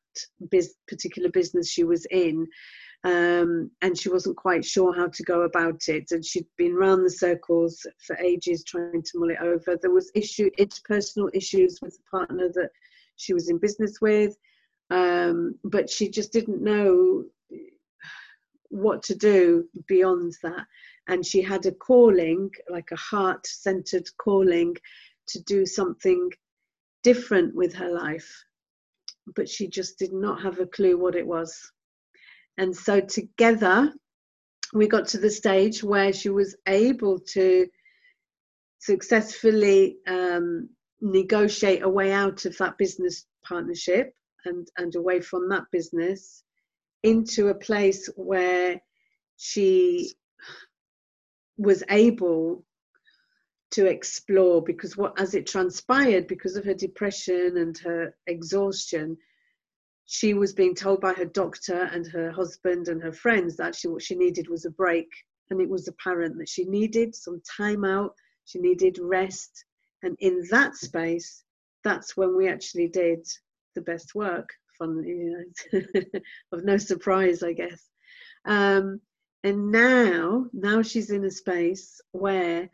biz- 0.50 0.74
particular 0.88 1.30
business 1.30 1.70
she 1.70 1.84
was 1.84 2.06
in. 2.06 2.46
Um, 3.02 3.70
and 3.80 3.98
she 3.98 4.10
wasn't 4.10 4.36
quite 4.36 4.62
sure 4.62 4.94
how 4.94 5.08
to 5.08 5.22
go 5.22 5.42
about 5.42 5.88
it. 5.88 6.10
And 6.10 6.22
she'd 6.22 6.46
been 6.58 6.74
round 6.74 7.04
the 7.04 7.10
circles 7.10 7.86
for 8.06 8.16
ages 8.18 8.62
trying 8.62 9.02
to 9.02 9.10
mull 9.18 9.30
it 9.30 9.40
over. 9.40 9.78
There 9.80 9.90
was 9.90 10.10
issue, 10.14 10.50
interpersonal 10.58 11.30
issues 11.32 11.78
with 11.80 11.96
the 11.96 12.18
partner 12.18 12.50
that 12.54 12.68
she 13.16 13.32
was 13.32 13.48
in 13.48 13.56
business 13.58 14.00
with, 14.02 14.36
um, 14.90 15.54
but 15.64 15.88
she 15.88 16.10
just 16.10 16.32
didn't 16.32 16.62
know 16.62 17.24
what 18.68 19.02
to 19.04 19.14
do 19.14 19.68
beyond 19.86 20.34
that. 20.42 20.66
And 21.08 21.24
she 21.24 21.42
had 21.42 21.66
a 21.66 21.72
calling, 21.72 22.50
like 22.68 22.90
a 22.92 22.96
heart 22.96 23.46
centered 23.46 24.08
calling, 24.18 24.76
to 25.28 25.42
do 25.42 25.66
something 25.66 26.30
different 27.02 27.54
with 27.54 27.74
her 27.74 27.90
life. 27.90 28.30
But 29.34 29.48
she 29.48 29.68
just 29.68 29.98
did 29.98 30.12
not 30.12 30.42
have 30.42 30.60
a 30.60 30.66
clue 30.66 30.98
what 30.98 31.14
it 31.14 31.26
was. 31.26 31.58
And 32.58 32.76
so, 32.76 33.00
together, 33.00 33.92
we 34.72 34.86
got 34.86 35.08
to 35.08 35.18
the 35.18 35.30
stage 35.30 35.82
where 35.82 36.12
she 36.12 36.28
was 36.28 36.56
able 36.66 37.18
to 37.18 37.66
successfully 38.78 39.98
um, 40.06 40.68
negotiate 41.00 41.82
a 41.82 41.88
way 41.88 42.12
out 42.12 42.44
of 42.44 42.56
that 42.58 42.78
business 42.78 43.26
partnership 43.44 44.12
and, 44.44 44.68
and 44.78 44.94
away 44.94 45.20
from 45.20 45.48
that 45.48 45.64
business 45.72 46.44
into 47.02 47.48
a 47.48 47.54
place 47.54 48.08
where 48.16 48.80
she 49.36 50.12
was 51.60 51.84
able 51.90 52.64
to 53.72 53.86
explore 53.86 54.62
because 54.62 54.96
what 54.96 55.20
as 55.20 55.34
it 55.34 55.46
transpired 55.46 56.26
because 56.26 56.56
of 56.56 56.64
her 56.64 56.74
depression 56.74 57.58
and 57.58 57.76
her 57.78 58.14
exhaustion 58.26 59.16
she 60.06 60.34
was 60.34 60.52
being 60.52 60.74
told 60.74 61.00
by 61.00 61.12
her 61.12 61.26
doctor 61.26 61.88
and 61.92 62.06
her 62.06 62.32
husband 62.32 62.88
and 62.88 63.00
her 63.00 63.12
friends 63.12 63.56
that 63.56 63.68
actually 63.68 63.92
what 63.92 64.02
she 64.02 64.16
needed 64.16 64.48
was 64.48 64.64
a 64.64 64.70
break. 64.70 65.06
And 65.50 65.60
it 65.60 65.68
was 65.68 65.86
apparent 65.86 66.36
that 66.38 66.48
she 66.48 66.64
needed 66.64 67.14
some 67.14 67.40
time 67.56 67.84
out 67.84 68.14
she 68.44 68.58
needed 68.58 68.98
rest. 69.00 69.64
And 70.02 70.16
in 70.18 70.42
that 70.50 70.74
space 70.74 71.44
that's 71.84 72.16
when 72.16 72.36
we 72.36 72.48
actually 72.48 72.88
did 72.88 73.24
the 73.74 73.82
best 73.82 74.14
work 74.14 74.48
fun 74.78 75.02
you 75.04 75.44
know 75.72 75.82
of 76.52 76.64
no 76.64 76.76
surprise 76.76 77.42
i 77.42 77.52
guess. 77.52 77.88
Um, 78.46 79.00
and 79.44 79.70
now 79.70 80.46
now 80.52 80.82
she's 80.82 81.10
in 81.10 81.24
a 81.24 81.30
space 81.30 82.00
where 82.12 82.68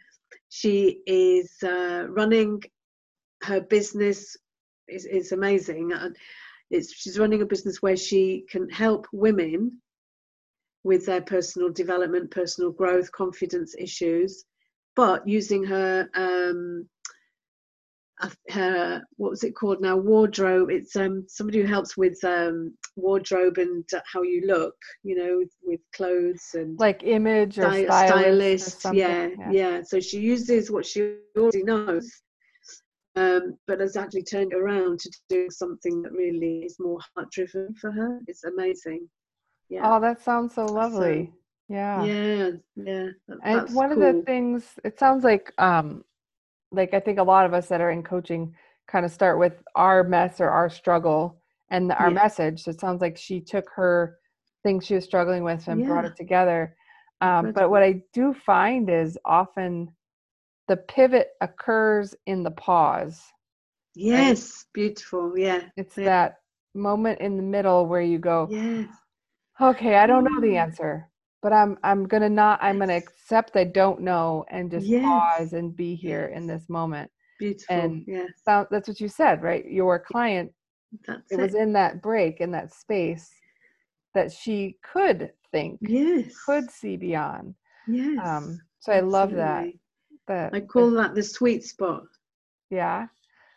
she 0.48 1.00
is 1.06 1.52
uh, 1.62 2.06
running 2.08 2.62
her 3.42 3.60
business. 3.60 4.36
Is, 4.88 5.04
is 5.04 5.32
amazing. 5.32 5.90
It's, 6.70 6.92
she's 6.94 7.18
running 7.18 7.42
a 7.42 7.46
business 7.46 7.82
where 7.82 7.96
she 7.96 8.44
can 8.48 8.68
help 8.68 9.06
women 9.12 9.80
with 10.84 11.06
their 11.06 11.20
personal 11.20 11.70
development 11.70 12.30
personal 12.30 12.70
growth 12.70 13.10
confidence 13.10 13.74
issues 13.76 14.44
but 14.94 15.26
using 15.28 15.62
her 15.64 16.08
um, 16.14 16.88
her 18.48 19.02
what 19.16 19.30
was 19.30 19.44
it 19.44 19.54
called 19.54 19.80
now? 19.80 19.96
Wardrobe. 19.96 20.70
It's 20.70 20.96
um 20.96 21.24
somebody 21.28 21.60
who 21.60 21.66
helps 21.66 21.96
with 21.96 22.18
um 22.24 22.76
wardrobe 22.96 23.58
and 23.58 23.84
how 24.10 24.22
you 24.22 24.46
look 24.46 24.74
you 25.02 25.14
know 25.16 25.38
with, 25.38 25.52
with 25.62 25.80
clothes 25.94 26.42
and 26.54 26.78
like 26.78 27.02
image 27.02 27.58
or 27.58 27.72
stylist, 27.72 28.06
stylist 28.06 28.86
or 28.86 28.94
yeah, 28.94 29.28
yeah, 29.38 29.52
yeah. 29.52 29.82
So 29.82 30.00
she 30.00 30.18
uses 30.20 30.70
what 30.70 30.86
she 30.86 31.16
already 31.36 31.62
knows 31.62 32.10
um 33.16 33.56
but 33.66 33.80
has 33.80 33.96
actually 33.96 34.22
turned 34.22 34.54
around 34.54 34.98
to 35.00 35.10
do 35.28 35.48
something 35.50 36.02
that 36.02 36.12
really 36.12 36.60
is 36.60 36.76
more 36.78 36.98
heart 37.14 37.30
driven 37.30 37.74
for 37.74 37.90
her. 37.92 38.20
It's 38.26 38.44
amazing. 38.44 39.08
Yeah. 39.68 39.82
Oh 39.84 40.00
that 40.00 40.22
sounds 40.22 40.54
so 40.54 40.64
lovely. 40.64 41.26
So, 41.26 41.32
yeah. 41.68 42.04
yeah 42.06 42.50
yeah 42.76 43.08
that, 43.28 43.38
and 43.42 43.74
one 43.74 43.92
cool. 43.92 44.06
of 44.06 44.14
the 44.16 44.22
things 44.22 44.78
it 44.84 44.98
sounds 44.98 45.22
like 45.24 45.52
um 45.58 46.04
like 46.72 46.94
I 46.94 47.00
think 47.00 47.18
a 47.18 47.22
lot 47.22 47.46
of 47.46 47.54
us 47.54 47.68
that 47.68 47.80
are 47.80 47.90
in 47.90 48.02
coaching 48.02 48.54
kind 48.86 49.04
of 49.04 49.12
start 49.12 49.38
with 49.38 49.62
our 49.74 50.04
mess 50.04 50.40
or 50.40 50.48
our 50.50 50.68
struggle 50.68 51.40
and 51.70 51.92
our 51.92 52.08
yeah. 52.08 52.14
message. 52.14 52.62
So 52.62 52.70
it 52.70 52.80
sounds 52.80 53.00
like 53.00 53.16
she 53.16 53.40
took 53.40 53.68
her 53.70 54.18
things 54.62 54.86
she 54.86 54.94
was 54.94 55.04
struggling 55.04 55.42
with 55.44 55.66
and 55.68 55.80
yeah. 55.80 55.86
brought 55.86 56.04
it 56.04 56.16
together. 56.16 56.76
Um, 57.20 57.52
but 57.52 57.70
what 57.70 57.82
I 57.82 58.02
do 58.12 58.34
find 58.34 58.90
is 58.90 59.18
often 59.24 59.88
the 60.68 60.76
pivot 60.76 61.30
occurs 61.40 62.14
in 62.26 62.42
the 62.42 62.50
pause. 62.50 63.22
Yes, 63.94 64.64
right? 64.66 64.72
beautiful. 64.74 65.32
Yeah. 65.36 65.62
It's 65.76 65.96
yeah. 65.96 66.04
that 66.04 66.34
moment 66.74 67.20
in 67.20 67.36
the 67.36 67.42
middle 67.42 67.86
where 67.86 68.02
you 68.02 68.18
go, 68.18 68.48
Yes. 68.50 68.88
Okay, 69.58 69.96
I 69.96 70.06
don't 70.06 70.24
know 70.24 70.40
the 70.40 70.58
answer 70.58 71.08
but 71.46 71.52
i'm 71.52 71.78
i'm 71.84 72.08
gonna 72.08 72.28
not 72.28 72.58
i'm 72.60 72.80
gonna 72.80 72.96
accept 72.96 73.56
i 73.56 73.62
don't 73.62 74.00
know 74.00 74.44
and 74.50 74.68
just 74.68 74.84
yes. 74.84 75.04
pause 75.04 75.52
and 75.52 75.76
be 75.76 75.94
here 75.94 76.32
in 76.34 76.44
this 76.44 76.68
moment. 76.68 77.08
Beautiful. 77.38 77.76
And 77.76 78.04
yes. 78.04 78.30
so 78.44 78.66
that's 78.68 78.88
what 78.88 78.98
you 78.98 79.06
said 79.06 79.44
right? 79.44 79.64
Your 79.64 80.00
client 80.00 80.50
that's 81.06 81.30
it, 81.30 81.38
it. 81.38 81.42
was 81.42 81.54
in 81.54 81.72
that 81.74 82.02
break 82.02 82.40
in 82.40 82.50
that 82.50 82.74
space 82.74 83.30
that 84.12 84.32
she 84.32 84.76
could 84.92 85.30
think 85.52 85.78
yes. 85.82 86.34
could 86.44 86.68
see 86.68 86.96
beyond. 86.96 87.54
Yes. 87.86 88.18
um 88.26 88.58
so 88.80 88.90
i 88.92 88.98
love 88.98 89.30
that 89.30 89.68
that 90.26 90.52
i 90.52 90.58
call 90.58 90.90
that 90.90 91.14
the 91.14 91.22
sweet 91.22 91.62
spot. 91.62 92.02
Yeah? 92.70 93.06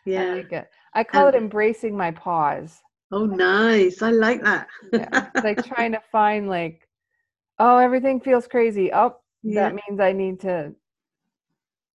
Yeah. 0.06 0.22
i 0.22 0.34
like 0.36 0.52
it. 0.52 0.68
I 0.94 1.02
call 1.02 1.26
it 1.26 1.34
embracing 1.34 1.96
my 1.96 2.12
pause. 2.12 2.78
Oh 3.10 3.26
nice. 3.26 4.00
I 4.00 4.10
like 4.10 4.44
that. 4.44 4.68
Yeah. 4.92 5.28
like 5.42 5.64
trying 5.66 5.90
to 5.90 6.02
find 6.12 6.48
like 6.48 6.86
oh, 7.60 7.78
everything 7.78 8.20
feels 8.20 8.48
crazy. 8.48 8.92
Oh, 8.92 9.16
yeah. 9.42 9.68
that 9.68 9.74
means 9.74 10.00
I 10.00 10.12
need 10.12 10.40
to 10.40 10.74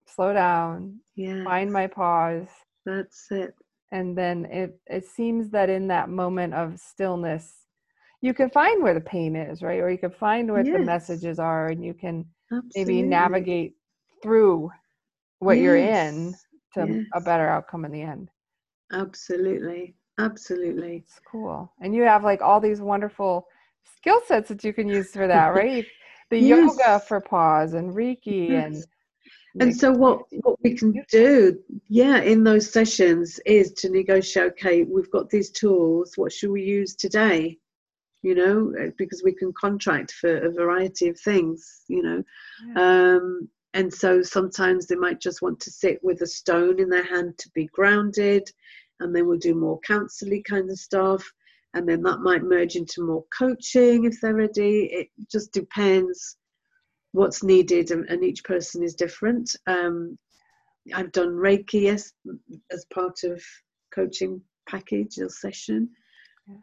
slow 0.06 0.34
down, 0.34 1.00
yeah. 1.16 1.44
find 1.44 1.72
my 1.72 1.88
pause. 1.88 2.48
That's 2.86 3.28
it. 3.32 3.56
And 3.92 4.18
then 4.18 4.46
it, 4.46 4.80
it 4.88 5.06
seems 5.06 5.50
that 5.52 5.70
in 5.70 5.88
that 5.88 6.10
moment 6.10 6.54
of 6.54 6.80
stillness, 6.80 7.66
you 8.22 8.34
can 8.34 8.50
find 8.50 8.82
where 8.82 8.94
the 8.94 9.02
pain 9.02 9.36
is, 9.36 9.62
right? 9.62 9.80
Or 9.80 9.90
you 9.90 9.98
can 9.98 10.12
find 10.12 10.52
what 10.52 10.66
yes. 10.66 10.78
the 10.78 10.84
messages 10.84 11.40
are 11.40 11.68
and 11.68 11.84
you 11.84 11.94
can 11.94 12.26
Absolutely. 12.52 12.96
maybe 12.96 13.08
navigate 13.08 13.76
through 14.22 14.70
what 15.40 15.58
yes. 15.58 15.64
you're 15.64 15.78
in 15.78 16.34
to 16.74 16.88
yes. 16.88 17.06
a 17.14 17.22
better 17.22 17.48
outcome 17.48 17.86
in 17.86 17.92
the 17.92 18.02
end. 18.02 18.30
Absolutely. 18.92 19.96
Absolutely. 20.20 20.98
It's 20.98 21.20
cool. 21.30 21.72
And 21.82 21.96
you 21.96 22.04
have 22.04 22.24
like 22.24 22.42
all 22.42 22.60
these 22.60 22.82
wonderful 22.82 23.48
skill 23.98 24.20
sets 24.26 24.50
that 24.50 24.64
you 24.64 24.74
can 24.74 24.88
use 24.88 25.12
for 25.12 25.28
that, 25.28 25.48
right? 25.56 25.86
The 26.30 26.40
yes. 26.40 26.78
yoga 26.78 27.00
for 27.00 27.20
pause 27.20 27.74
and 27.74 27.94
Reiki 27.94 28.50
yes. 28.50 28.66
and 28.66 28.86
and 29.60 29.76
so 29.76 29.92
what 29.92 30.22
what 30.44 30.58
we 30.64 30.76
can 30.76 30.94
do 31.10 31.58
yeah 31.90 32.22
in 32.22 32.44
those 32.44 32.72
sessions 32.72 33.40
is 33.46 33.74
to 33.74 33.90
negotiate 33.90 34.52
okay 34.52 34.84
we've 34.84 35.12
got 35.12 35.30
these 35.30 35.52
tools 35.52 36.14
what 36.16 36.32
should 36.32 36.52
we 36.52 36.64
use 36.64 36.96
today 36.96 37.58
you 38.22 38.36
know 38.36 38.74
uh, 38.82 38.92
because 38.98 39.24
we 39.24 39.34
can 39.34 39.52
contract 39.60 40.12
for 40.14 40.38
a 40.38 40.52
variety 40.52 41.10
of 41.10 41.20
things 41.20 41.82
you 41.88 42.02
know 42.02 42.24
yeah. 42.68 43.16
um 43.16 43.50
and 43.74 43.94
so 43.94 44.22
sometimes 44.22 44.88
they 44.88 44.96
might 44.96 45.20
just 45.20 45.42
want 45.42 45.60
to 45.60 45.72
sit 45.72 46.00
with 46.04 46.22
a 46.22 46.28
stone 46.28 46.80
in 46.80 46.90
their 46.90 47.06
hand 47.06 47.38
to 47.38 47.50
be 47.54 47.68
grounded 47.68 48.50
and 49.00 49.16
then 49.16 49.28
we'll 49.28 49.38
do 49.38 49.56
more 49.56 49.80
counseling 49.86 50.44
kind 50.44 50.70
of 50.70 50.78
stuff 50.78 51.30
and 51.74 51.88
then 51.88 52.02
that 52.04 52.20
might 52.20 52.44
merge 52.44 52.76
into 52.76 53.06
more 53.06 53.24
coaching 53.38 54.06
if 54.06 54.20
they're 54.22 54.36
ready. 54.36 54.90
It 54.92 55.08
just 55.32 55.52
depends 55.54 56.38
what's 57.14 57.44
needed, 57.44 57.92
and, 57.92 58.06
and 58.10 58.24
each 58.24 58.44
person 58.44 58.84
is 58.84 58.96
different. 58.96 59.56
Um, 59.68 60.18
I've 60.94 61.12
done 61.12 61.30
Reiki 61.30 61.82
yes, 61.84 62.12
as 62.72 62.86
part 62.94 63.24
of 63.24 63.42
coaching 63.94 64.42
package 64.68 65.20
or 65.20 65.30
session, 65.30 65.90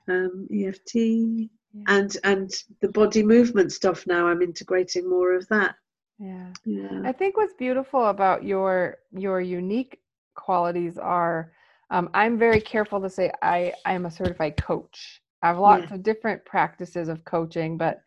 um, 0.08 0.48
EFT, 0.52 0.94
yeah. 0.94 1.44
and 1.86 2.16
and 2.24 2.50
the 2.80 2.88
body 2.88 3.22
movement 3.22 3.72
stuff. 3.72 4.06
Now 4.06 4.26
I'm 4.26 4.42
integrating 4.42 5.08
more 5.08 5.34
of 5.34 5.46
that. 5.48 5.74
Yeah. 6.18 6.52
yeah. 6.64 7.02
I 7.04 7.12
think 7.12 7.36
what's 7.36 7.54
beautiful 7.54 8.06
about 8.06 8.44
your 8.44 8.98
your 9.12 9.40
unique 9.40 10.00
qualities 10.34 10.98
are 10.98 11.52
um, 11.90 12.10
I'm 12.14 12.38
very 12.38 12.60
careful 12.60 13.00
to 13.00 13.10
say 13.10 13.30
I 13.42 13.72
I 13.84 13.94
am 13.94 14.06
a 14.06 14.10
certified 14.10 14.56
coach. 14.56 15.20
I 15.42 15.48
have 15.48 15.58
lots 15.58 15.86
yeah. 15.88 15.94
of 15.94 16.02
different 16.02 16.44
practices 16.44 17.08
of 17.08 17.24
coaching, 17.24 17.78
but 17.78 18.02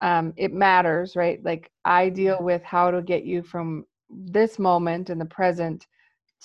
um, 0.00 0.32
it 0.36 0.52
matters, 0.52 1.14
right? 1.14 1.44
Like 1.44 1.70
I 1.84 2.08
deal 2.08 2.38
with 2.40 2.62
how 2.62 2.90
to 2.90 3.02
get 3.02 3.24
you 3.24 3.42
from 3.42 3.84
this 4.08 4.58
moment 4.58 5.10
in 5.10 5.18
the 5.18 5.26
present 5.26 5.86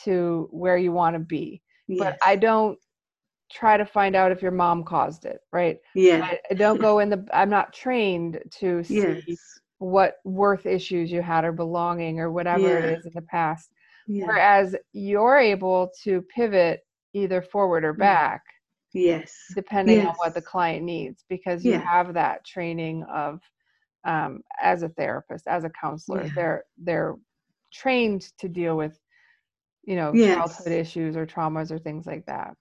to 0.03 0.47
where 0.51 0.77
you 0.77 0.91
want 0.91 1.15
to 1.15 1.19
be. 1.19 1.61
Yes. 1.87 1.99
But 1.99 2.17
I 2.25 2.35
don't 2.35 2.77
try 3.51 3.77
to 3.77 3.85
find 3.85 4.15
out 4.15 4.31
if 4.31 4.41
your 4.41 4.51
mom 4.51 4.83
caused 4.83 5.25
it, 5.25 5.39
right? 5.51 5.77
Yeah. 5.93 6.27
I, 6.31 6.39
I 6.51 6.53
don't 6.55 6.81
go 6.81 6.99
in 6.99 7.09
the. 7.09 7.25
I'm 7.33 7.49
not 7.49 7.73
trained 7.73 8.39
to 8.59 8.83
see 8.83 9.23
yes. 9.27 9.59
what 9.77 10.17
worth 10.23 10.65
issues 10.65 11.11
you 11.11 11.21
had 11.21 11.45
or 11.45 11.51
belonging 11.51 12.19
or 12.19 12.31
whatever 12.31 12.67
yeah. 12.67 12.85
it 12.85 12.99
is 12.99 13.05
in 13.05 13.13
the 13.15 13.21
past. 13.21 13.71
Yeah. 14.07 14.25
Whereas 14.27 14.75
you're 14.93 15.37
able 15.37 15.91
to 16.03 16.21
pivot 16.23 16.81
either 17.13 17.41
forward 17.41 17.83
or 17.83 17.93
mm. 17.93 17.99
back. 17.99 18.43
Yes. 18.93 19.35
Depending 19.53 19.97
yes. 19.97 20.07
on 20.07 20.13
what 20.15 20.33
the 20.33 20.41
client 20.41 20.83
needs, 20.83 21.25
because 21.27 21.65
you 21.65 21.71
yeah. 21.71 21.79
have 21.79 22.13
that 22.13 22.45
training 22.45 23.03
of 23.03 23.41
um, 24.05 24.41
as 24.61 24.83
a 24.83 24.89
therapist, 24.89 25.47
as 25.47 25.63
a 25.65 25.69
counselor. 25.69 26.23
Yeah. 26.23 26.31
They're 26.35 26.63
they're 26.77 27.15
trained 27.73 28.29
to 28.39 28.47
deal 28.47 28.77
with, 28.77 28.97
you 29.83 29.97
know, 29.97 30.13
yes. 30.13 30.35
childhood 30.37 30.71
issues 30.71 31.17
or 31.17 31.25
traumas 31.25 31.71
or 31.71 31.79
things 31.79 32.05
like 32.05 32.25
that. 32.27 32.55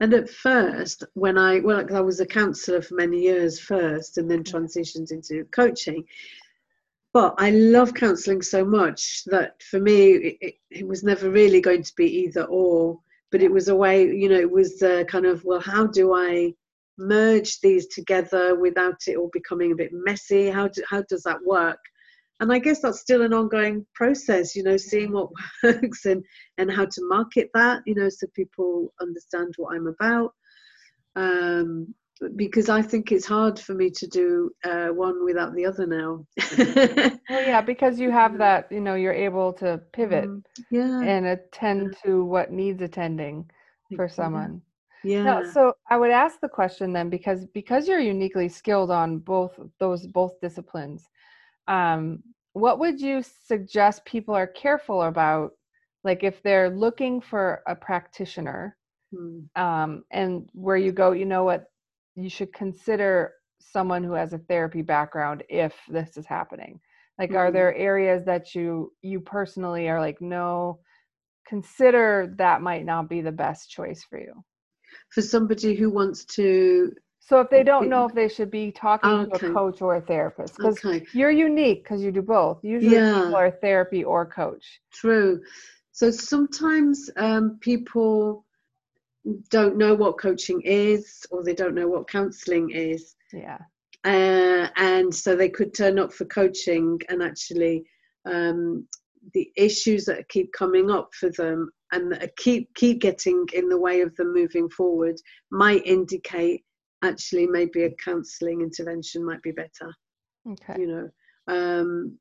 And 0.00 0.12
at 0.14 0.28
first, 0.28 1.04
when 1.14 1.38
I 1.38 1.60
well, 1.60 1.86
I 1.94 2.00
was 2.00 2.20
a 2.20 2.26
counsellor 2.26 2.82
for 2.82 2.96
many 2.96 3.20
years 3.20 3.60
first, 3.60 4.18
and 4.18 4.30
then 4.30 4.42
transitioned 4.42 5.12
into 5.12 5.44
coaching. 5.52 6.04
But 7.16 7.36
I 7.38 7.48
love 7.48 7.94
counselling 7.94 8.42
so 8.42 8.62
much 8.62 9.24
that 9.24 9.62
for 9.62 9.80
me, 9.80 10.36
it, 10.38 10.56
it, 10.70 10.86
was 10.86 11.02
never 11.02 11.30
really 11.30 11.62
going 11.62 11.82
to 11.82 11.92
be 11.96 12.04
either 12.04 12.44
or. 12.44 13.00
But 13.32 13.40
it 13.40 13.50
was 13.50 13.68
a 13.68 13.74
way, 13.74 14.02
you 14.02 14.28
know, 14.28 14.38
it 14.38 14.50
was 14.50 14.84
kind 15.08 15.24
of, 15.24 15.42
well, 15.42 15.60
how 15.60 15.86
do 15.86 16.14
I 16.14 16.52
merge 16.98 17.58
these 17.60 17.86
together 17.86 18.54
without 18.60 19.00
it 19.06 19.16
all 19.16 19.30
becoming 19.32 19.72
a 19.72 19.76
bit 19.76 19.92
messy? 19.94 20.50
How 20.50 20.68
do, 20.68 20.82
how 20.90 21.04
does 21.08 21.22
that 21.22 21.42
work? 21.42 21.78
And 22.40 22.52
I 22.52 22.58
guess 22.58 22.82
that's 22.82 23.00
still 23.00 23.22
an 23.22 23.32
ongoing 23.32 23.86
process, 23.94 24.54
you 24.54 24.62
know, 24.62 24.76
seeing 24.76 25.12
what 25.12 25.30
works 25.62 26.04
and 26.04 26.22
and 26.58 26.70
how 26.70 26.84
to 26.84 27.08
market 27.08 27.48
that, 27.54 27.80
you 27.86 27.94
know, 27.94 28.10
so 28.10 28.26
people 28.36 28.92
understand 29.00 29.54
what 29.56 29.74
I'm 29.74 29.86
about. 29.86 30.34
Um, 31.16 31.94
because 32.36 32.68
I 32.68 32.82
think 32.82 33.12
it's 33.12 33.26
hard 33.26 33.58
for 33.58 33.74
me 33.74 33.90
to 33.90 34.06
do 34.06 34.50
uh, 34.64 34.88
one 34.88 35.24
without 35.24 35.54
the 35.54 35.66
other 35.66 35.86
now. 35.86 36.26
well, 37.28 37.46
yeah, 37.46 37.60
because 37.60 37.98
you 37.98 38.10
have 38.10 38.38
that, 38.38 38.70
you 38.70 38.80
know, 38.80 38.94
you're 38.94 39.12
able 39.12 39.52
to 39.54 39.80
pivot 39.92 40.24
mm, 40.24 40.42
yeah. 40.70 41.02
and 41.02 41.26
attend 41.26 41.96
to 42.04 42.24
what 42.24 42.50
needs 42.50 42.80
attending 42.82 43.48
for 43.94 44.08
someone. 44.08 44.62
Yeah. 45.04 45.22
No, 45.22 45.50
so 45.50 45.74
I 45.90 45.96
would 45.96 46.10
ask 46.10 46.40
the 46.40 46.48
question 46.48 46.92
then 46.92 47.10
because 47.10 47.46
because 47.54 47.86
you're 47.86 48.00
uniquely 48.00 48.48
skilled 48.48 48.90
on 48.90 49.18
both 49.18 49.58
those 49.78 50.06
both 50.06 50.40
disciplines. 50.40 51.06
Um, 51.68 52.22
what 52.54 52.78
would 52.78 53.00
you 53.00 53.22
suggest 53.22 54.04
people 54.04 54.34
are 54.34 54.46
careful 54.46 55.02
about, 55.02 55.52
like 56.02 56.24
if 56.24 56.42
they're 56.42 56.70
looking 56.70 57.20
for 57.20 57.62
a 57.68 57.76
practitioner, 57.76 58.76
hmm. 59.14 59.40
um, 59.54 60.02
and 60.10 60.48
where 60.54 60.78
you 60.78 60.90
go, 60.90 61.12
you 61.12 61.26
know 61.26 61.44
what, 61.44 61.66
you 62.16 62.28
should 62.30 62.52
consider 62.52 63.34
someone 63.60 64.02
who 64.02 64.12
has 64.12 64.32
a 64.32 64.38
therapy 64.38 64.82
background 64.82 65.42
if 65.48 65.74
this 65.88 66.16
is 66.16 66.26
happening 66.26 66.80
like 67.18 67.30
mm-hmm. 67.30 67.38
are 67.38 67.52
there 67.52 67.74
areas 67.74 68.24
that 68.24 68.54
you 68.54 68.92
you 69.02 69.20
personally 69.20 69.88
are 69.88 70.00
like 70.00 70.20
no 70.20 70.78
consider 71.46 72.34
that 72.38 72.60
might 72.62 72.84
not 72.84 73.08
be 73.08 73.20
the 73.20 73.32
best 73.32 73.70
choice 73.70 74.04
for 74.08 74.18
you 74.18 74.32
for 75.10 75.22
somebody 75.22 75.74
who 75.74 75.90
wants 75.90 76.24
to 76.24 76.92
so 77.20 77.40
if 77.40 77.50
they 77.50 77.64
don't 77.64 77.88
know 77.88 78.06
if 78.06 78.14
they 78.14 78.28
should 78.28 78.50
be 78.50 78.70
talking 78.70 79.10
okay. 79.10 79.38
to 79.38 79.50
a 79.50 79.52
coach 79.52 79.82
or 79.82 79.96
a 79.96 80.00
therapist 80.00 80.56
because 80.56 80.78
okay. 80.84 81.04
you're 81.12 81.30
unique 81.30 81.82
because 81.82 82.02
you 82.02 82.10
do 82.10 82.22
both 82.22 82.58
usually 82.62 82.94
yeah. 82.94 83.14
people 83.14 83.36
are 83.36 83.50
therapy 83.50 84.02
or 84.04 84.24
coach 84.26 84.80
true 84.92 85.40
so 85.92 86.10
sometimes 86.10 87.10
um, 87.16 87.58
people 87.60 88.45
don't 89.50 89.76
know 89.76 89.94
what 89.94 90.20
coaching 90.20 90.60
is 90.62 91.24
or 91.30 91.42
they 91.42 91.54
don't 91.54 91.74
know 91.74 91.88
what 91.88 92.08
counseling 92.08 92.70
is. 92.70 93.16
Yeah. 93.32 93.58
Uh, 94.04 94.68
and 94.76 95.12
so 95.12 95.34
they 95.34 95.48
could 95.48 95.74
turn 95.74 95.98
up 95.98 96.12
for 96.12 96.26
coaching 96.26 96.98
and 97.08 97.22
actually 97.22 97.84
um, 98.24 98.86
the 99.34 99.50
issues 99.56 100.04
that 100.04 100.28
keep 100.28 100.52
coming 100.52 100.90
up 100.90 101.10
for 101.18 101.30
them 101.30 101.70
and 101.92 102.12
that 102.12 102.36
keep 102.36 102.72
keep 102.74 103.00
getting 103.00 103.46
in 103.52 103.68
the 103.68 103.78
way 103.78 104.00
of 104.00 104.14
them 104.16 104.32
moving 104.32 104.68
forward 104.68 105.16
might 105.50 105.84
indicate 105.86 106.64
actually 107.02 107.46
maybe 107.46 107.84
a 107.84 107.94
counseling 108.04 108.60
intervention 108.60 109.24
might 109.24 109.42
be 109.42 109.52
better 109.52 109.92
okay 110.50 110.80
you 110.80 110.86
know 110.86 111.08
um, 111.48 112.16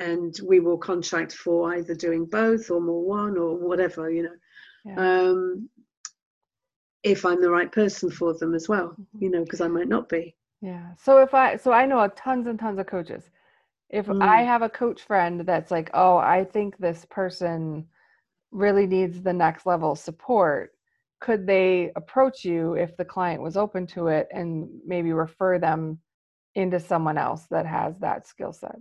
and 0.00 0.38
we 0.46 0.60
will 0.60 0.78
contract 0.78 1.32
for 1.32 1.74
either 1.74 1.94
doing 1.94 2.24
both 2.24 2.70
or 2.70 2.80
more 2.80 3.02
one 3.02 3.36
or 3.36 3.56
whatever 3.56 4.10
you 4.10 4.22
know 4.22 4.36
yeah. 4.84 4.94
um, 4.96 5.68
if 7.02 7.24
I'm 7.24 7.40
the 7.40 7.50
right 7.50 7.70
person 7.70 8.10
for 8.10 8.34
them 8.34 8.54
as 8.54 8.68
well, 8.68 8.88
mm-hmm. 8.88 9.22
you 9.22 9.30
know, 9.30 9.44
because 9.44 9.60
I 9.60 9.68
might 9.68 9.88
not 9.88 10.08
be. 10.08 10.34
Yeah. 10.60 10.94
So 10.98 11.18
if 11.18 11.34
I, 11.34 11.56
so 11.56 11.72
I 11.72 11.86
know 11.86 12.06
tons 12.08 12.46
and 12.46 12.58
tons 12.58 12.78
of 12.78 12.86
coaches. 12.86 13.30
If 13.90 14.06
mm. 14.06 14.22
I 14.22 14.42
have 14.42 14.62
a 14.62 14.68
coach 14.68 15.02
friend 15.02 15.40
that's 15.40 15.70
like, 15.70 15.90
oh, 15.94 16.18
I 16.18 16.44
think 16.44 16.76
this 16.76 17.06
person 17.08 17.86
really 18.50 18.86
needs 18.86 19.22
the 19.22 19.32
next 19.32 19.66
level 19.66 19.94
support, 19.94 20.72
could 21.20 21.46
they 21.46 21.90
approach 21.96 22.44
you 22.44 22.74
if 22.74 22.96
the 22.96 23.04
client 23.04 23.42
was 23.42 23.56
open 23.56 23.86
to 23.88 24.08
it 24.08 24.28
and 24.32 24.68
maybe 24.86 25.12
refer 25.12 25.58
them 25.58 25.98
into 26.54 26.78
someone 26.78 27.18
else 27.18 27.46
that 27.50 27.66
has 27.66 27.98
that 28.00 28.26
skill 28.26 28.52
set? 28.52 28.76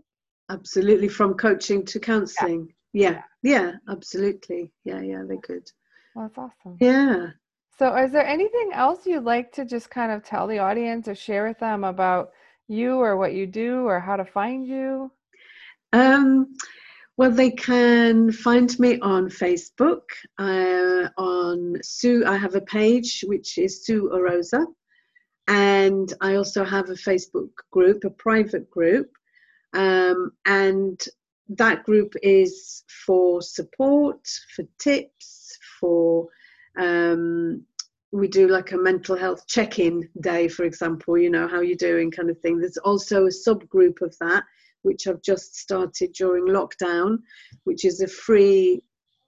Absolutely. 0.49 1.08
From 1.08 1.34
coaching 1.36 1.86
to 1.86 1.99
counseling. 1.99 2.73
Yeah. 2.93 3.21
yeah. 3.41 3.51
Yeah. 3.60 3.71
Absolutely. 3.89 4.71
Yeah. 4.84 5.01
Yeah. 5.01 5.23
They 5.27 5.38
could. 5.38 5.69
Well, 6.15 6.27
that's 6.27 6.38
awesome. 6.38 6.77
Yeah. 6.80 7.27
So, 7.79 7.95
is 7.95 8.11
there 8.11 8.25
anything 8.25 8.71
else 8.73 9.05
you'd 9.05 9.23
like 9.23 9.51
to 9.53 9.65
just 9.65 9.91
kind 9.91 10.11
of 10.11 10.23
tell 10.23 10.47
the 10.47 10.59
audience 10.59 11.07
or 11.07 11.13
share 11.13 11.47
with 11.47 11.59
them 11.59 11.83
about 11.83 12.31
you 12.67 12.95
or 12.95 13.17
what 13.17 13.33
you 13.33 13.45
do 13.45 13.85
or 13.85 13.99
how 13.99 14.15
to 14.15 14.25
find 14.25 14.67
you? 14.67 15.11
Um, 15.93 16.55
well, 17.17 17.29
they 17.29 17.51
can 17.51 18.31
find 18.31 18.77
me 18.79 18.99
on 18.99 19.29
Facebook. 19.29 20.01
Uh, 20.39 21.09
on 21.17 21.75
Su, 21.83 22.23
I 22.25 22.35
have 22.37 22.55
a 22.55 22.61
page 22.61 23.23
which 23.27 23.59
is 23.59 23.85
Su 23.85 24.09
Orosa, 24.11 24.65
and 25.47 26.11
I 26.19 26.35
also 26.35 26.63
have 26.63 26.89
a 26.89 26.93
Facebook 26.93 27.51
group, 27.71 28.03
a 28.03 28.09
private 28.09 28.71
group, 28.71 29.11
um, 29.73 30.31
and 30.47 30.99
that 31.49 31.83
group 31.83 32.13
is 32.23 32.83
for 33.05 33.41
support, 33.41 34.27
for 34.55 34.65
tips, 34.79 35.57
for 35.79 36.27
um, 36.77 37.63
we 38.11 38.27
do 38.27 38.47
like 38.47 38.71
a 38.71 38.77
mental 38.77 39.17
health 39.17 39.45
check-in 39.47 40.07
day 40.21 40.47
for 40.47 40.63
example 40.63 41.17
you 41.17 41.29
know 41.29 41.47
how 41.47 41.61
you're 41.61 41.75
doing 41.75 42.09
kind 42.09 42.29
of 42.29 42.39
thing 42.39 42.59
there's 42.59 42.77
also 42.77 43.25
a 43.25 43.29
subgroup 43.29 44.01
of 44.01 44.15
that 44.19 44.43
which 44.83 45.07
i've 45.07 45.21
just 45.21 45.55
started 45.55 46.11
during 46.13 46.45
lockdown 46.45 47.17
which 47.65 47.83
is 47.83 48.01
a 48.01 48.07
free 48.07 48.81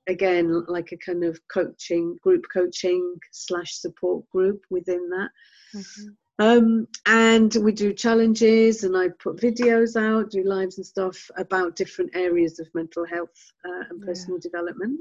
again 0.07 0.65
like 0.67 0.91
a 0.91 0.97
kind 0.97 1.23
of 1.23 1.39
coaching 1.51 2.17
group 2.23 2.45
coaching 2.51 3.15
slash 3.31 3.73
support 3.73 4.27
group 4.29 4.61
within 4.69 5.09
that 5.09 5.29
mm-hmm. 5.75 6.45
um, 6.45 6.87
and 7.05 7.55
we 7.61 7.73
do 7.73 7.93
challenges 7.93 8.83
and 8.83 8.95
i 8.95 9.09
put 9.21 9.37
videos 9.37 10.01
out 10.01 10.31
do 10.31 10.43
lives 10.43 10.77
and 10.77 10.85
stuff 10.85 11.29
about 11.37 11.75
different 11.75 12.09
areas 12.15 12.59
of 12.59 12.67
mental 12.73 13.05
health 13.05 13.51
uh, 13.65 13.83
and 13.89 14.01
personal 14.01 14.37
yeah. 14.37 14.49
development 14.49 14.99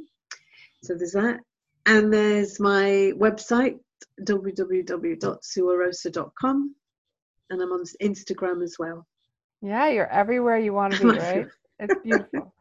so 0.82 0.94
there's 0.94 1.12
that 1.12 1.38
and 1.88 2.12
there's 2.12 2.61
my 2.61 3.12
website, 3.16 3.79
www.suorosa.com. 4.22 6.74
And 7.51 7.62
I'm 7.62 7.72
on 7.72 7.83
Instagram 8.03 8.62
as 8.62 8.77
well. 8.79 9.07
Yeah, 9.62 9.88
you're 9.88 10.12
everywhere 10.12 10.59
you 10.59 10.74
want 10.74 10.92
to 10.94 11.03
be, 11.12 11.18
right? 11.18 11.46
It's 11.79 11.94
beautiful. 12.05 12.55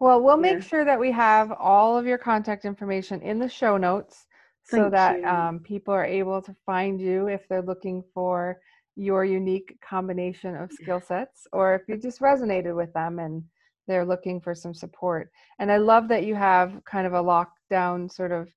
well, 0.00 0.20
we'll 0.20 0.36
make 0.36 0.54
yeah. 0.54 0.64
sure 0.64 0.84
that 0.84 0.98
we 0.98 1.12
have 1.12 1.52
all 1.52 1.96
of 1.96 2.06
your 2.06 2.18
contact 2.18 2.64
information 2.64 3.22
in 3.22 3.38
the 3.38 3.48
show 3.48 3.76
notes 3.76 4.26
so 4.64 4.90
Thank 4.90 4.92
that 4.92 5.22
um, 5.24 5.60
people 5.60 5.94
are 5.94 6.04
able 6.04 6.42
to 6.42 6.56
find 6.66 7.00
you 7.00 7.28
if 7.28 7.46
they're 7.48 7.62
looking 7.62 8.02
for 8.12 8.58
your 8.96 9.24
unique 9.24 9.78
combination 9.80 10.56
of 10.56 10.72
skill 10.72 11.00
sets 11.00 11.46
or 11.52 11.74
if 11.74 11.82
you 11.88 11.96
just 11.96 12.20
resonated 12.20 12.74
with 12.74 12.92
them 12.92 13.20
and 13.20 13.44
they're 13.86 14.04
looking 14.04 14.40
for 14.40 14.54
some 14.54 14.74
support. 14.74 15.30
And 15.58 15.70
I 15.70 15.78
love 15.78 16.08
that 16.08 16.24
you 16.24 16.34
have 16.34 16.82
kind 16.84 17.06
of 17.06 17.14
a 17.14 17.22
lockdown 17.22 18.12
sort 18.12 18.32
of 18.32 18.48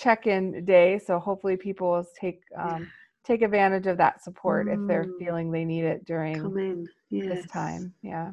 check-in 0.00 0.64
day 0.64 0.98
so 0.98 1.18
hopefully 1.18 1.56
people 1.56 1.90
will 1.90 2.06
take 2.18 2.42
um, 2.56 2.90
take 3.22 3.42
advantage 3.42 3.86
of 3.86 3.98
that 3.98 4.22
support 4.22 4.66
mm. 4.66 4.74
if 4.74 4.88
they're 4.88 5.04
mm. 5.04 5.18
feeling 5.18 5.50
they 5.50 5.64
need 5.64 5.84
it 5.84 6.04
during 6.06 6.86
yes. 7.10 7.28
this 7.28 7.46
time 7.46 7.92
yeah. 8.02 8.30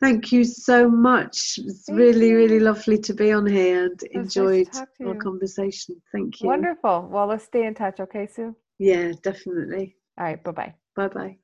Thank 0.00 0.30
you 0.30 0.44
so 0.44 0.88
much. 0.88 1.58
It's 1.58 1.86
thank 1.86 1.98
really 1.98 2.28
you. 2.28 2.36
really 2.36 2.60
lovely 2.60 2.98
to 2.98 3.12
be 3.14 3.32
on 3.32 3.44
here 3.44 3.86
and 3.86 4.00
enjoyed 4.12 4.68
nice 4.72 4.86
our 5.04 5.16
conversation. 5.16 6.00
Thank 6.12 6.40
you. 6.40 6.46
Wonderful. 6.46 7.08
Well 7.10 7.26
let's 7.26 7.44
stay 7.44 7.66
in 7.66 7.74
touch 7.74 7.98
okay 7.98 8.28
Su? 8.32 8.54
Yeah 8.78 9.12
definitely. 9.22 9.96
All 10.16 10.24
right 10.24 10.42
bye-bye. 10.44 10.74
Bye-bye 10.94 11.38